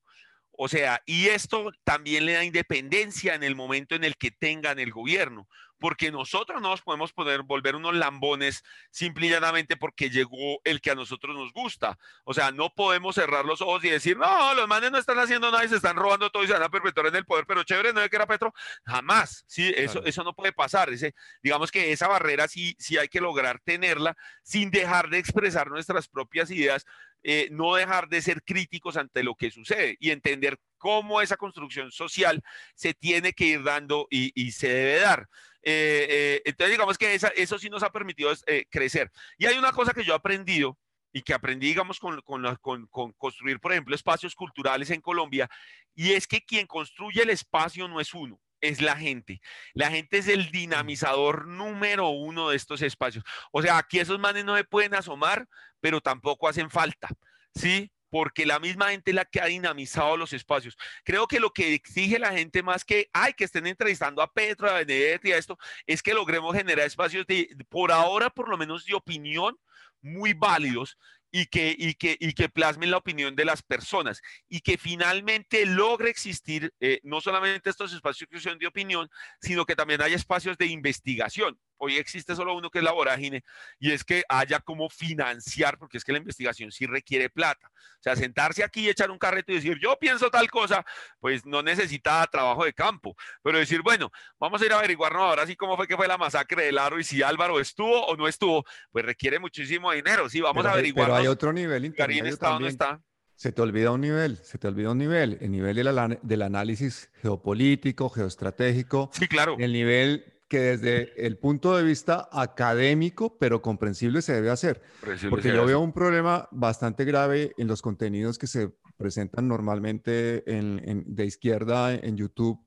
[0.57, 4.79] O sea, y esto también le da independencia en el momento en el que tengan
[4.79, 5.49] el gobierno,
[5.79, 10.81] porque nosotros no nos podemos poder volver unos lambones simple y llanamente porque llegó el
[10.81, 11.99] que a nosotros nos gusta.
[12.25, 15.51] O sea, no podemos cerrar los ojos y decir, no, los manes no están haciendo
[15.51, 17.65] nada y se están robando todo y se van a perpetuar en el poder, pero
[17.65, 18.55] chévere, no es que era Petro.
[18.85, 20.07] Jamás, sí, eso, Claro.
[20.07, 20.91] eso no puede pasar.
[20.91, 25.69] Ese, digamos que esa barrera sí, sí hay que lograr tenerla sin dejar de expresar
[25.69, 26.87] nuestras propias ideas,
[27.25, 31.91] eh, no dejar de ser críticos ante lo que sucede y entender cómo esa construcción
[31.91, 32.43] social
[32.75, 35.29] se tiene que ir dando y, se debe dar.
[35.63, 38.31] Eh, eh, entonces, digamos que eso sí nos ha permitido
[38.71, 39.11] crecer.
[39.39, 40.79] Y hay una cosa que yo he aprendido
[41.13, 45.49] y que aprendí, digamos, con, con- con construir, por ejemplo, espacios culturales en Colombia,
[45.95, 48.39] y es que quien construye el espacio no es uno,
[48.69, 49.41] es la gente.
[49.75, 53.25] La gente es el dinamizador número uno de estos espacios.
[53.53, 55.47] O sea, aquí esos manes no se pueden asomar,
[55.81, 57.09] pero tampoco hacen falta,
[57.55, 57.91] ¿sí?
[58.11, 60.77] Porque la misma gente es la que ha dinamizado los espacios.
[61.05, 64.71] Creo que lo que exige la gente más que, ay, que estén entrevistando a Petro,
[64.71, 68.87] a Benedetti, a esto, es que logremos generar espacios de, por ahora, por lo menos
[68.87, 69.59] de opinión,
[70.01, 70.99] muy válidos
[71.37, 75.67] y que, y que, y que plasmen la opinión de las personas y que finalmente
[75.67, 78.29] logre existir eh, no solamente estos espacios
[78.61, 79.11] de opinión,
[79.41, 81.59] sino que también haya espacios de investigación.
[81.77, 83.43] Hoy existe solo uno que es la vorágine
[83.79, 87.69] y es que haya como financiar, porque es que la investigación sí requiere plata.
[87.69, 90.85] O sea, sentarse aquí y echar un carreto y decir, yo pienso tal cosa,
[91.21, 95.47] pues no necesita trabajo de campo, pero decir, bueno, vamos a ir a averiguarnos ahora
[95.47, 98.29] sí cómo fue que fue la masacre del Aro y si Álvaro estuvo o no
[98.29, 100.29] estuvo, pues requiere muchísimo dinero.
[100.29, 101.07] Sí, vamos Pero a averiguar.
[101.07, 102.71] Pero hay otro nivel intermedio está también.
[102.71, 103.01] está.
[103.37, 107.11] Se te olvida un nivel, se te olvida un nivel, el nivel del, del análisis
[107.21, 109.57] geopolítico, geoestratégico, Sí, claro.
[109.59, 114.83] el nivel que desde el punto de vista académico, pero comprensible, se debe hacer.
[115.31, 120.81] Porque yo veo un problema bastante grave en los contenidos que se presentan normalmente en-
[120.89, 122.65] en- de izquierda en YouTube,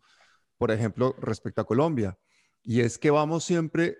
[0.57, 2.17] por ejemplo, respecto a Colombia.
[2.63, 3.97] Y es que vamos siempre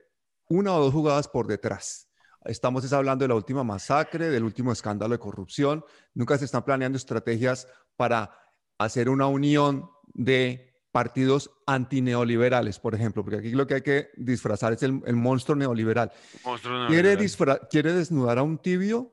[0.50, 2.10] una o dos jugadas por detrás.
[2.46, 5.84] Estamos es hablando de la última masacre, del último escándalo de corrupción.
[6.14, 8.32] Nunca se están planeando estrategias para
[8.78, 14.74] hacer una unión de partidos antineoliberales, por ejemplo, porque aquí lo que hay que disfrazar
[14.74, 16.12] es el, el monstruo neoliberal.
[16.44, 17.24] Monstruo ¿Quiere, liberal.
[17.24, 19.12] disfra- ¿Quiere desnudar a un tibio?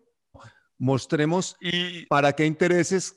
[0.78, 3.16] Mostremos Y para qué intereses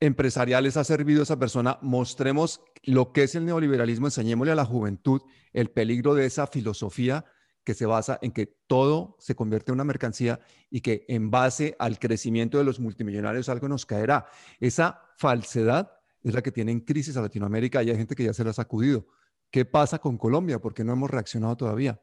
[0.00, 1.78] empresariales ha servido esa persona.
[1.82, 5.20] Mostremos lo que es el neoliberalismo, enseñémosle a la juventud
[5.52, 7.26] el peligro de esa filosofía
[7.64, 10.40] que se basa en que todo se convierte en una mercancía
[10.70, 14.26] y que en base al crecimiento de los multimillonarios algo nos caerá.
[14.60, 18.32] Esa falsedad es la que tiene en crisis a Latinoamérica y hay gente que ya
[18.32, 19.06] se la ha sacudido.
[19.50, 20.58] ¿Qué pasa con Colombia?
[20.58, 22.00] ¿Por qué no hemos reaccionado todavía?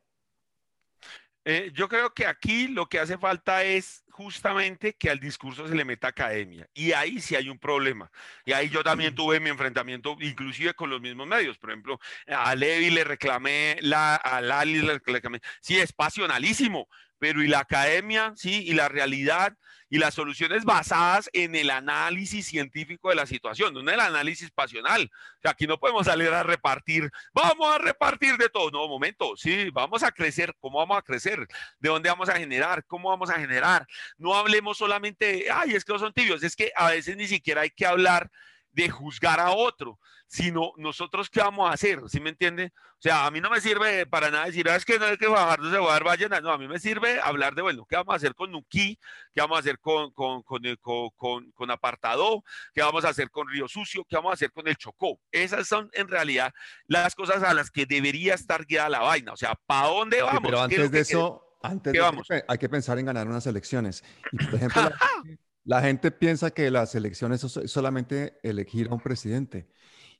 [1.45, 5.74] Eh, yo creo que aquí lo que hace falta es justamente que al discurso se
[5.74, 6.70] le meta academia.
[6.74, 8.11] Y ahí sí hay un problema.
[8.45, 11.57] Y ahí yo también tuve mi enfrentamiento, inclusive con los mismos medios.
[11.57, 15.39] Por ejemplo, a Levi le reclamé, la, a Lali le reclamé.
[15.61, 16.88] Sí, es pasionalísimo,
[17.20, 18.34] pero ¿y la academia?
[18.36, 19.55] Sí, y la realidad
[19.89, 24.51] y las soluciones basadas en el análisis científico de la situación, no en el análisis
[24.51, 25.09] pasional.
[25.43, 28.70] Aquí no podemos salir a repartir, vamos a repartir de todo.
[28.70, 30.53] No, momento, sí, vamos a crecer.
[30.59, 31.47] ¿Cómo vamos a crecer?
[31.80, 32.86] ¿De dónde vamos a generar?
[32.86, 33.88] ¿Cómo vamos a generar?
[34.17, 37.28] No hablemos solamente de, ay, es que no son tibios, es que a veces ni
[37.28, 38.30] siquiera hay que hablar
[38.72, 42.72] de juzgar a otro, sino nosotros qué vamos a hacer, ¿sí me entiende?
[42.76, 45.17] O sea, a mí no me sirve para nada decir, "Ah, es que no hay
[45.17, 48.13] que bajar de cebar ballenas, no, a mí me sirve hablar de, bueno, ¿qué vamos
[48.13, 48.99] a hacer con Nuquí?
[49.34, 52.43] ¿Qué vamos a hacer con, con, con, el- con, con- con Apartado?
[52.74, 54.05] ¿Qué vamos a hacer con Río Sucio?
[54.07, 55.20] ¿Qué vamos a hacer con el Chocó?
[55.32, 56.53] Esas son en realidad
[56.88, 60.24] las cosas a las que debería estar guiada la vaina, o sea, ¿para dónde Sí,
[60.24, 60.41] vamos?
[60.43, 62.28] pero ¿Qué es antes de eso, antes ¿Qué de vamos?
[62.47, 64.03] hay que pensar en ganar unas elecciones.
[64.32, 64.82] Y por ejemplo,
[65.70, 69.70] la, gente- piensa que las elecciones es solamente elegir a un presidente.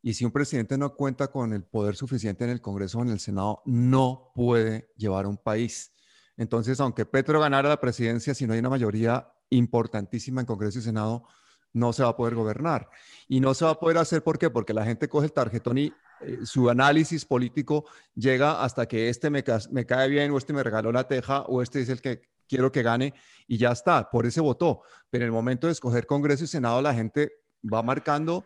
[0.02, 3.10] Y si un presidente no cuenta con el poder suficiente en el Congreso o en
[3.10, 5.92] el Senado, no puede llevar un país.
[6.38, 10.84] Entonces, aunque Petro ganara la presidencia, si no hay una mayoría importantísima en Congreso y
[10.84, 11.26] Senado,
[11.74, 12.90] no se va a poder gobernar.
[13.28, 14.38] Y no se va a poder hacer, ¿por?
[14.54, 19.32] Porque la gente coge el tarjetón y eh, su análisis político llega hasta que este
[19.32, 22.22] me, me cae bien o este me regaló la teja o este es el que
[22.50, 23.14] quiero que gane
[23.48, 24.82] y ya está, por ese votó.
[25.10, 27.32] Pero en el momento de escoger Congreso y Senado, la gente
[27.64, 28.46] va marcando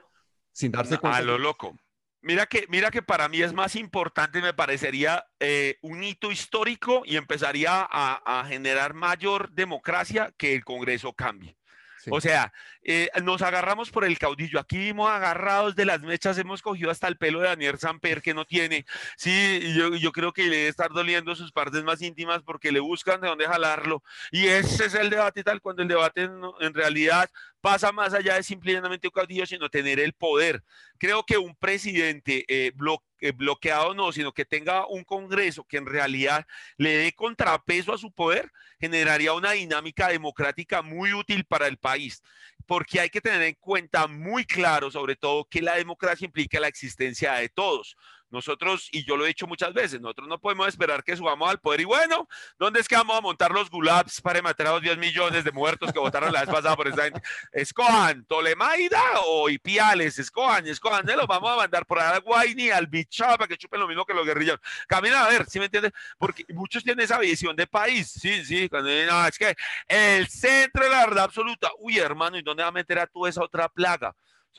[0.51, 1.17] sin darse cuenta.
[1.17, 1.75] A lo loco.
[2.21, 7.03] Mira que, mira que para mí es más importante, me parecería eh, un hito histórico
[7.05, 11.57] y empezaría a, a generar mayor democracia que el Congreso cambie.
[11.99, 12.09] Sí.
[12.13, 12.53] O sea,
[12.83, 14.59] eh, nos agarramos por el caudillo.
[14.59, 18.33] Aquí vimos agarrados de las mechas, hemos cogido hasta el pelo de Daniel Samper que
[18.33, 18.85] no tiene.
[19.15, 23.21] Sí, yo, creo que le debe estar doliendo sus partes más íntimas porque le buscan
[23.21, 24.03] de dónde jalarlo.
[24.31, 27.29] Y ese es el debate tal, cuando el debate en realidad
[27.63, 30.61] pasa más allá de simplemente un caudillo, sino tener el poder.
[30.97, 32.73] Creo que un presidente eh,
[33.21, 37.97] eh, bloqueado no, sino que tenga un Congreso que en realidad le dé contrapeso a
[37.97, 42.21] su poder, generaría una dinámica democrática muy útil para el país
[42.65, 46.67] porque hay que tener en cuenta muy claro, sobre todo, que la democracia implica la
[46.67, 47.95] existencia de todos.
[48.33, 51.59] Nosotros, y yo lo he dicho muchas veces, nosotros no podemos esperar que subamos al
[51.59, 51.81] poder.
[51.81, 52.27] Y bueno,
[52.57, 55.51] ¿dónde es que vamos a montar los gulabs para matar a los 10 millones de
[55.51, 57.21] muertos que votaron la vez pasada por esa gente?
[57.51, 63.47] Escojan, Tolemaida o Ipiales, escojan, escojan, los vamos a mandar por Guayni al Bichá para
[63.47, 64.61] que chupen lo mismo que los guerrilleros.
[64.87, 65.91] Camina a ver, ¿sí me entiendes?
[66.17, 68.11] Porque muchos tienen esa visión de país.
[68.19, 69.55] Sí, sí, cuando no, es que
[69.87, 71.69] el centro de la verdad absoluta.
[71.77, 74.15] Uy, hermano, ¿y dónde va a meter a toda esa otra plaga?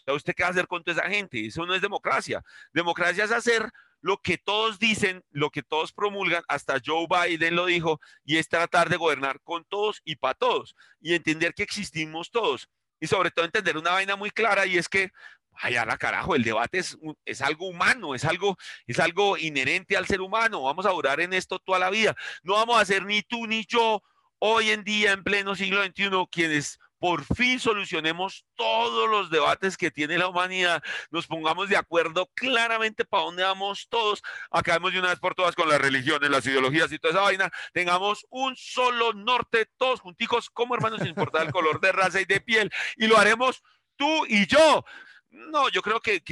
[0.06, 1.46] ¿Usted qué va a hacer con toda esa gente?
[1.46, 2.42] Eso no es democracia.
[2.72, 3.70] Democracia es hacer
[4.00, 8.50] lo que todos dicen, lo que todos promulgan, hasta Joe Biden lo dijo, y es
[8.50, 12.68] tratar de gobernar con todos y para todos, y entender que existimos todos.
[13.00, 15.10] Y sobre todo entender una vaina muy clara, y es que,
[15.54, 20.06] allá la carajo, el debate es, es algo humano, es algo, es algo inherente al
[20.06, 20.62] ser humano.
[20.62, 22.14] Vamos a durar en esto toda la vida.
[22.42, 24.02] No vamos a ser ni tú ni yo
[24.38, 29.90] hoy en día, en pleno siglo XXI, quienes por fin solucionemos todos los debates que
[29.90, 35.10] tiene la humanidad, nos pongamos de acuerdo claramente para dónde vamos todos, acabemos de una
[35.10, 39.12] vez por todas con las religiones, las ideologías y toda esa vaina, tengamos un solo
[39.12, 43.06] norte, todos junticos como hermanos, sin importar el color de raza y de piel, y
[43.06, 43.62] lo haremos
[43.96, 44.82] tú y yo.
[45.28, 46.22] No, yo creo que,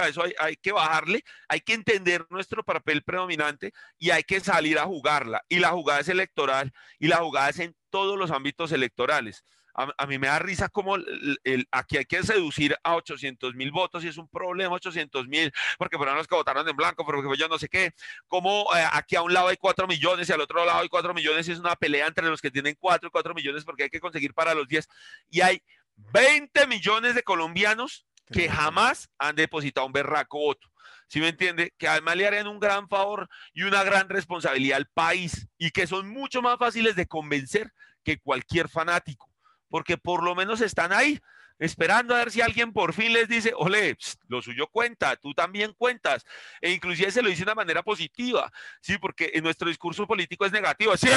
[0.00, 4.38] a eso hay, hay, que bajarle, hay que entender nuestro papel predominante y hay que
[4.38, 5.42] salir a jugarla.
[5.48, 9.42] Y la jugada es electoral y la jugada es en todos los ámbitos electorales
[9.74, 14.04] a, mí me da risa como el, aquí hay que seducir a 800 mil votos
[14.04, 17.48] y es un problema 800 mil, porque fueron los que votaron en blanco, porque yo
[17.48, 17.92] no sé qué,
[18.28, 21.14] como eh, aquí a un lado hay 4 millones y al otro lado hay 4
[21.14, 23.90] millones y es una pelea entre los que tienen 4 y 4 millones porque hay
[23.90, 24.88] que conseguir para los 10
[25.30, 25.62] y hay
[25.96, 30.68] 20 millones de colombianos que jamás han depositado un berraco voto.
[31.08, 31.74] ¿sí me entiende?
[31.76, 35.86] Que además le harían un gran favor y una gran responsabilidad al país y que
[35.86, 37.70] son mucho más fáciles de convencer
[38.02, 39.31] que cualquier fanático
[39.72, 41.18] porque por lo menos están ahí
[41.58, 43.96] esperando a ver si alguien por fin les dice, ole,
[44.28, 46.26] lo suyo cuenta, tú también cuentas.
[46.60, 48.52] E inclusive se lo dice de una manera positiva,
[48.82, 48.98] ¿sí?
[48.98, 50.94] Porque en nuestro discurso político es negativo.
[50.98, 51.08] ¿Sí?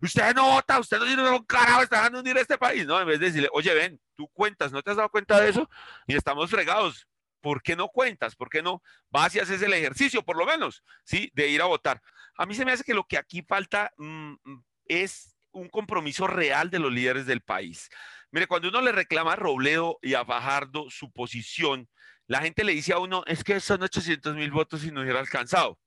[0.00, 3.00] Usted no vota, usted no tiene un carajo, está dejando hundir a este país, ¿no?
[3.00, 5.70] En vez de decirle, oye, ven, tú cuentas, ¿no te has dado cuenta de eso?
[6.08, 7.06] Y estamos fregados.
[7.40, 8.34] ¿Por qué no cuentas?
[8.34, 11.30] ¿Por qué no vas y haces el ejercicio, por lo menos, ¿sí?
[11.34, 12.02] De ir a votar.
[12.36, 16.26] A mí se me hace que lo que aquí falta mm, mm, es un compromiso
[16.26, 17.88] real de los líderes del país.
[18.30, 21.88] Mire, cuando uno le reclama a Robledo y a Fajardo su posición,
[22.26, 25.20] la gente le dice a uno, es que son 800 mil votos y no hubiera
[25.20, 25.78] alcanzado.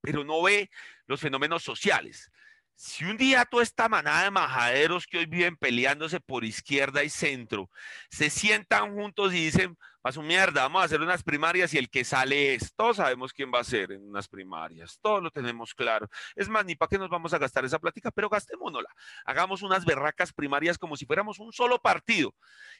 [0.00, 0.70] Pero no ve
[1.06, 2.30] los fenómenos sociales.
[2.74, 7.10] Si un día toda esta manada de majaderos que hoy viven peleándose por izquierda y
[7.10, 7.70] centro
[8.10, 11.90] se sientan juntos y dicen, a su mierda, vamos a hacer unas primarias y el
[11.90, 12.74] que sale es.
[12.74, 16.08] Todos sabemos quién va a ser en unas primarias, todos lo tenemos claro.
[16.34, 18.88] Es más, ni para qué nos vamos a gastar esa plática, pero gastémonosla.
[19.24, 22.34] Hagamos unas berracas primarias como si fuéramos un solo partido.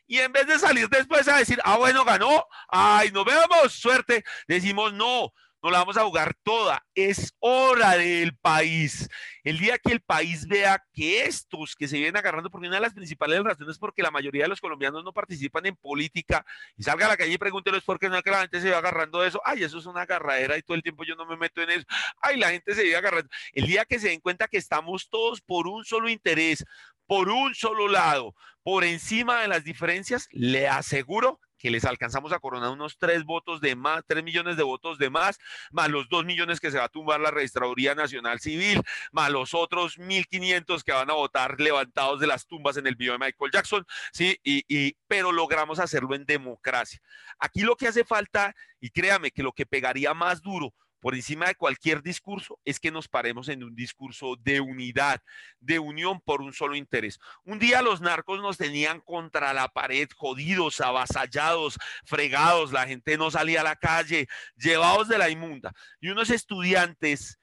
[0.06, 4.24] Y en vez de salir después a decir, ah, bueno, ganó, ay, nos vemos, suerte,
[4.46, 6.84] decimos, no, no la vamos a jugar toda.
[6.94, 9.08] Es hora del país.
[9.44, 12.82] El día que el país vea que estos que se vienen agarrando, porque una de
[12.82, 16.44] las principales razones es porque la mayoría de los colombianos no participan en política
[16.76, 18.70] y salga a la calle y pregúnteles por qué no es que la gente se
[18.70, 19.40] va agarrando de eso.
[19.44, 21.86] Ay, eso es una agarradera y todo el tiempo yo no me meto en eso.
[22.20, 23.30] Ay, la gente se vive agarrando.
[23.52, 26.64] El día que se den cuenta que estamos todos por un solo interés,
[27.06, 32.38] por un solo lado, por encima de las diferencias, le aseguro que les alcanzamos a
[32.38, 35.38] coronar unos tres votos de más, tres millones de votos de más,
[35.70, 38.82] más los dos millones que se va a tumbar la Registraduría Nacional Civil,
[39.12, 43.12] más los otros 1.500 que van a votar levantados de las tumbas en el video
[43.12, 44.38] de Michael Jackson, ¿sí?
[44.42, 47.00] Y, y, pero logramos hacerlo en democracia.
[47.38, 51.46] Aquí lo que hace falta, y créame que lo que pegaría más duro por encima
[51.46, 55.20] de cualquier discurso es que nos paremos en un discurso de unidad,
[55.58, 57.18] de unión por un solo interés.
[57.44, 63.30] Un día los narcos nos tenían contra la pared, jodidos, avasallados, fregados, la gente no
[63.30, 65.72] salía a la calle, llevados de la inmunda.
[66.00, 67.38] Y unos estudiantes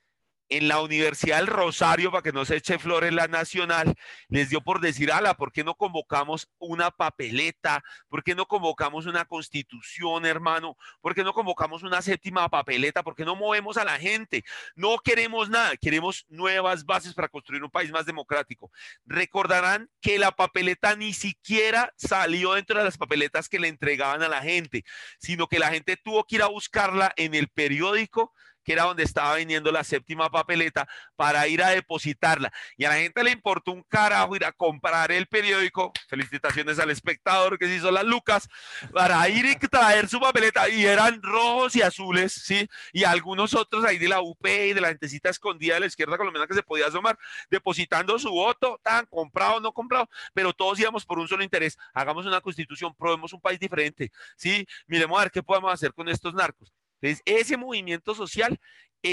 [0.50, 3.95] en la Universidad del Rosario, para que no se eche flores la nacional,
[4.30, 7.84] les dio por decir, ala, ¿por qué no convocamos una papeleta?
[8.10, 10.78] ¿Por qué no convocamos una constitución, hermano?
[11.02, 13.04] ¿Por qué no convocamos una séptima papeleta?
[13.04, 14.43] ¿Por qué no movemos a la gente?
[14.76, 18.72] No queremos nada, queremos nuevas bases para construir un país más democrático.
[19.06, 24.30] Recordarán que la papeleta ni siquiera salió dentro de las papeletas que le entregaban a
[24.30, 24.84] la gente,
[25.20, 28.34] sino que la gente tuvo que ir a buscarla en el periódico
[28.68, 32.51] que era donde estaba viniendo la séptima papeleta, para ir a depositarla.
[32.76, 35.93] Y a la gente le importó un carajo ir a comprar el periódico.
[36.09, 38.49] Felicitaciones al espectador que se hizo las lucas,
[38.91, 40.68] para ir y traer su papeleta.
[40.68, 42.68] Y eran rojos y azules, ¿sí?
[42.91, 46.18] Y algunos otros ahí de la UP y de la gentecita escondida de la izquierda
[46.18, 47.18] colombiana que se podía asomar,
[47.49, 51.78] depositando su voto, tan comprado, no comprado, pero todos íbamos por un solo interés.
[51.93, 54.68] Hagamos una constitución, probemos un país diferente, ¿sí?
[54.88, 56.74] Miremos a ver qué podemos hacer con estos narcos.
[57.02, 58.60] Entonces, ese movimiento social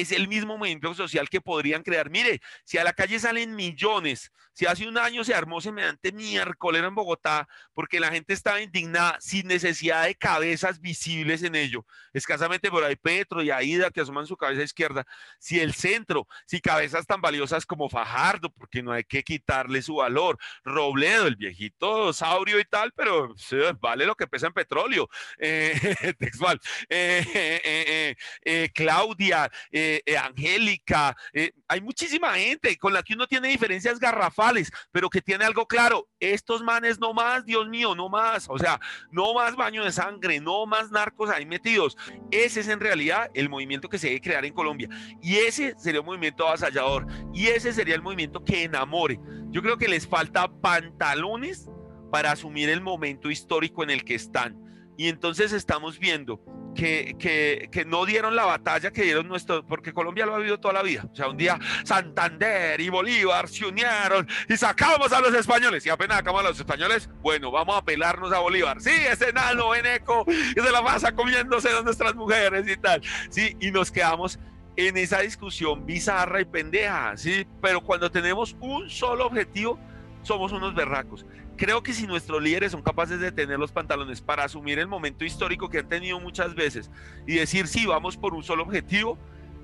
[0.01, 2.11] es el mismo movimiento social que podrían crear.
[2.11, 6.83] Mire, si a la calle salen millones, si hace un año se armó semejante miércoles
[6.83, 12.71] en Bogotá, porque la gente estaba indignada sin necesidad de cabezas visibles en ello, escasamente
[12.71, 15.05] por ahí Petro y Aida que asoman su cabeza izquierda,
[15.41, 19.97] si el centro, si cabezas tan valiosas como Fajardo, porque no hay que quitarle su
[19.97, 23.35] valor, Robledo, el viejito saurio y tal, pero
[23.81, 25.75] vale lo que pesa en petróleo, eh,
[26.19, 28.15] textual, eh,
[28.45, 29.51] eh, Claudia,
[29.85, 35.21] eh, Angélica, eh, hay muchísima gente con la que uno tiene diferencias garrafales, pero que
[35.21, 38.81] tiene algo claro, estos manes no más, Dios mío, no más, o sea,
[39.11, 41.97] no más baño de sangre, no más narcos ahí metidos.
[42.31, 44.89] Ese es en realidad el movimiento que se debe crear en Colombia
[45.21, 49.21] y ese sería un movimiento avasallador y ese sería el movimiento que enamore.
[49.51, 51.69] Yo creo que les falta pantalones
[52.11, 54.57] para asumir el momento histórico en el que están.
[54.97, 56.41] Y entonces estamos viendo
[56.75, 60.75] que, que, no dieron la batalla que dieron nuestros, porque Colombia lo ha vivido toda
[60.75, 61.07] la vida.
[61.11, 65.85] O sea, un día Santander y Bolívar se unieron y sacamos a los españoles.
[65.87, 68.81] Y apenas sacamos a los españoles, bueno, vamos a pelarnos a Bolívar.
[68.81, 73.03] Sí, ese nano eco y se la pasa comiéndose a nuestras mujeres y tal.
[73.31, 74.39] Sí, y nos quedamos
[74.77, 77.17] en esa discusión bizarra y pendeja.
[77.17, 79.79] Sí, pero cuando tenemos un solo objetivo,
[80.23, 81.25] somos unos berracos.
[81.57, 85.25] Creo que si nuestros líderes son capaces de tener los pantalones para asumir el momento
[85.25, 86.91] histórico que han tenido muchas veces
[87.27, 89.19] y decir, sí, vamos por un solo objetivo,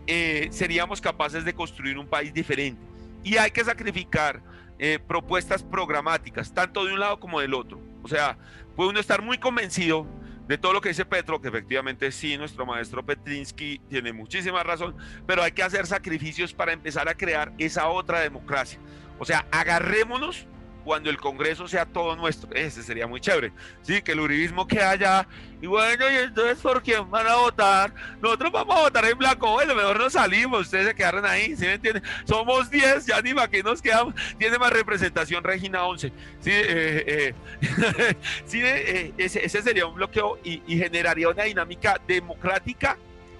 [0.06, 2.80] eh, seríamos capaces de construir un país diferente.
[3.24, 4.40] Y hay que sacrificar
[4.78, 7.80] eh, propuestas programáticas, tanto de un lado como del otro.
[8.02, 8.38] O sea,
[8.76, 10.06] puede uno estar muy convencido
[10.46, 14.96] de todo lo que dice Petro, que efectivamente sí, nuestro maestro Petrinsky tiene muchísima razón,
[15.26, 18.80] pero hay que hacer sacrificios para empezar a crear esa otra democracia.
[19.18, 20.46] O sea, agarrémonos
[20.90, 22.50] cuando el Congreso sea todo nuestro.
[22.52, 23.52] Ese sería muy chévere.
[23.80, 25.24] Sí, que el uribismo que haya.
[25.62, 27.94] Y bueno, y entonces, ¿por quién van a votar?
[28.20, 29.52] Nosotros vamos a votar en blanco.
[29.52, 30.62] Bueno, mejor no salimos.
[30.62, 31.54] Ustedes se quedaron ahí.
[31.54, 32.02] ¿Sí me entienden?
[32.24, 34.16] Somos 10, ya ni más que nos quedamos.
[34.36, 36.08] Tiene más representación Regina 11.
[36.40, 42.98] Sí, eh, eh, sí eh, ese, sería un bloqueo y, y generaría una dinámica democrática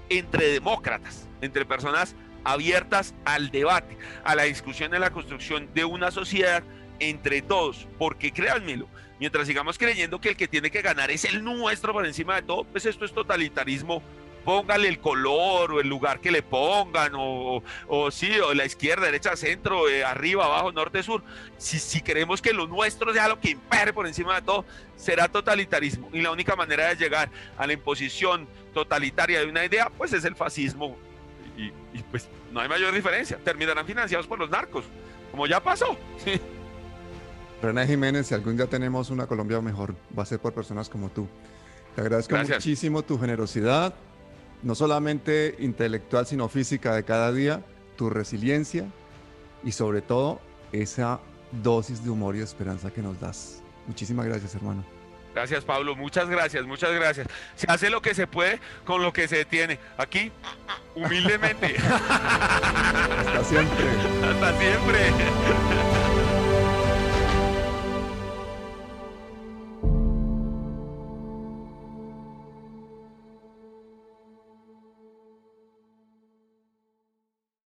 [0.09, 6.12] entre demócratas, entre personas abiertas al debate, a la discusión en la construcción de una
[6.12, 6.62] sociedad
[7.01, 8.86] entre todos, porque créanmelo,
[9.18, 12.42] mientras sigamos creyendo que el que tiene que ganar es el nuestro por encima de
[12.42, 14.03] todo, pues esto es totalitarismo.
[14.44, 19.05] Póngale el color o el lugar que le pongan, o, o sí, o la izquierda,
[19.05, 21.22] derecha, centro, eh, arriba, abajo, norte, sur.
[21.59, 24.64] Si, si queremos que lo nuestro sea lo que impere por encima de todo,
[24.96, 26.09] será totalitarismo.
[26.14, 30.24] Y la única manera de llegar a la imposición totalitaria de una idea, pues es
[30.24, 30.96] el fascismo.
[31.59, 33.38] Y, y pues no hay mayor diferencia.
[33.44, 34.86] Terminarán financiados por los narcos,
[35.32, 35.98] como ya pasó.
[37.63, 41.11] René Jiménez, si algún día tenemos una Colombia mejor, va a ser por personas como
[41.11, 41.29] tú.
[41.95, 43.95] Te agradezco muchísimo tu generosidad,
[44.63, 47.63] no solamente intelectual, sino física de cada día,
[47.97, 48.87] tu resiliencia
[49.63, 50.41] y sobre todo
[50.73, 51.21] esa
[51.63, 53.63] dosis de humor y esperanza que nos das.
[53.87, 54.85] Muchísimas gracias, hermano.
[55.35, 55.95] Gracias, Pablo.
[55.95, 57.27] Muchas gracias, muchas gracias.
[57.55, 59.79] Se hace lo que se puede con lo que se tiene.
[59.97, 60.33] Aquí,
[60.95, 61.77] humildemente.
[61.79, 63.85] Hasta siempre.
[64.25, 66.20] Hasta siempre.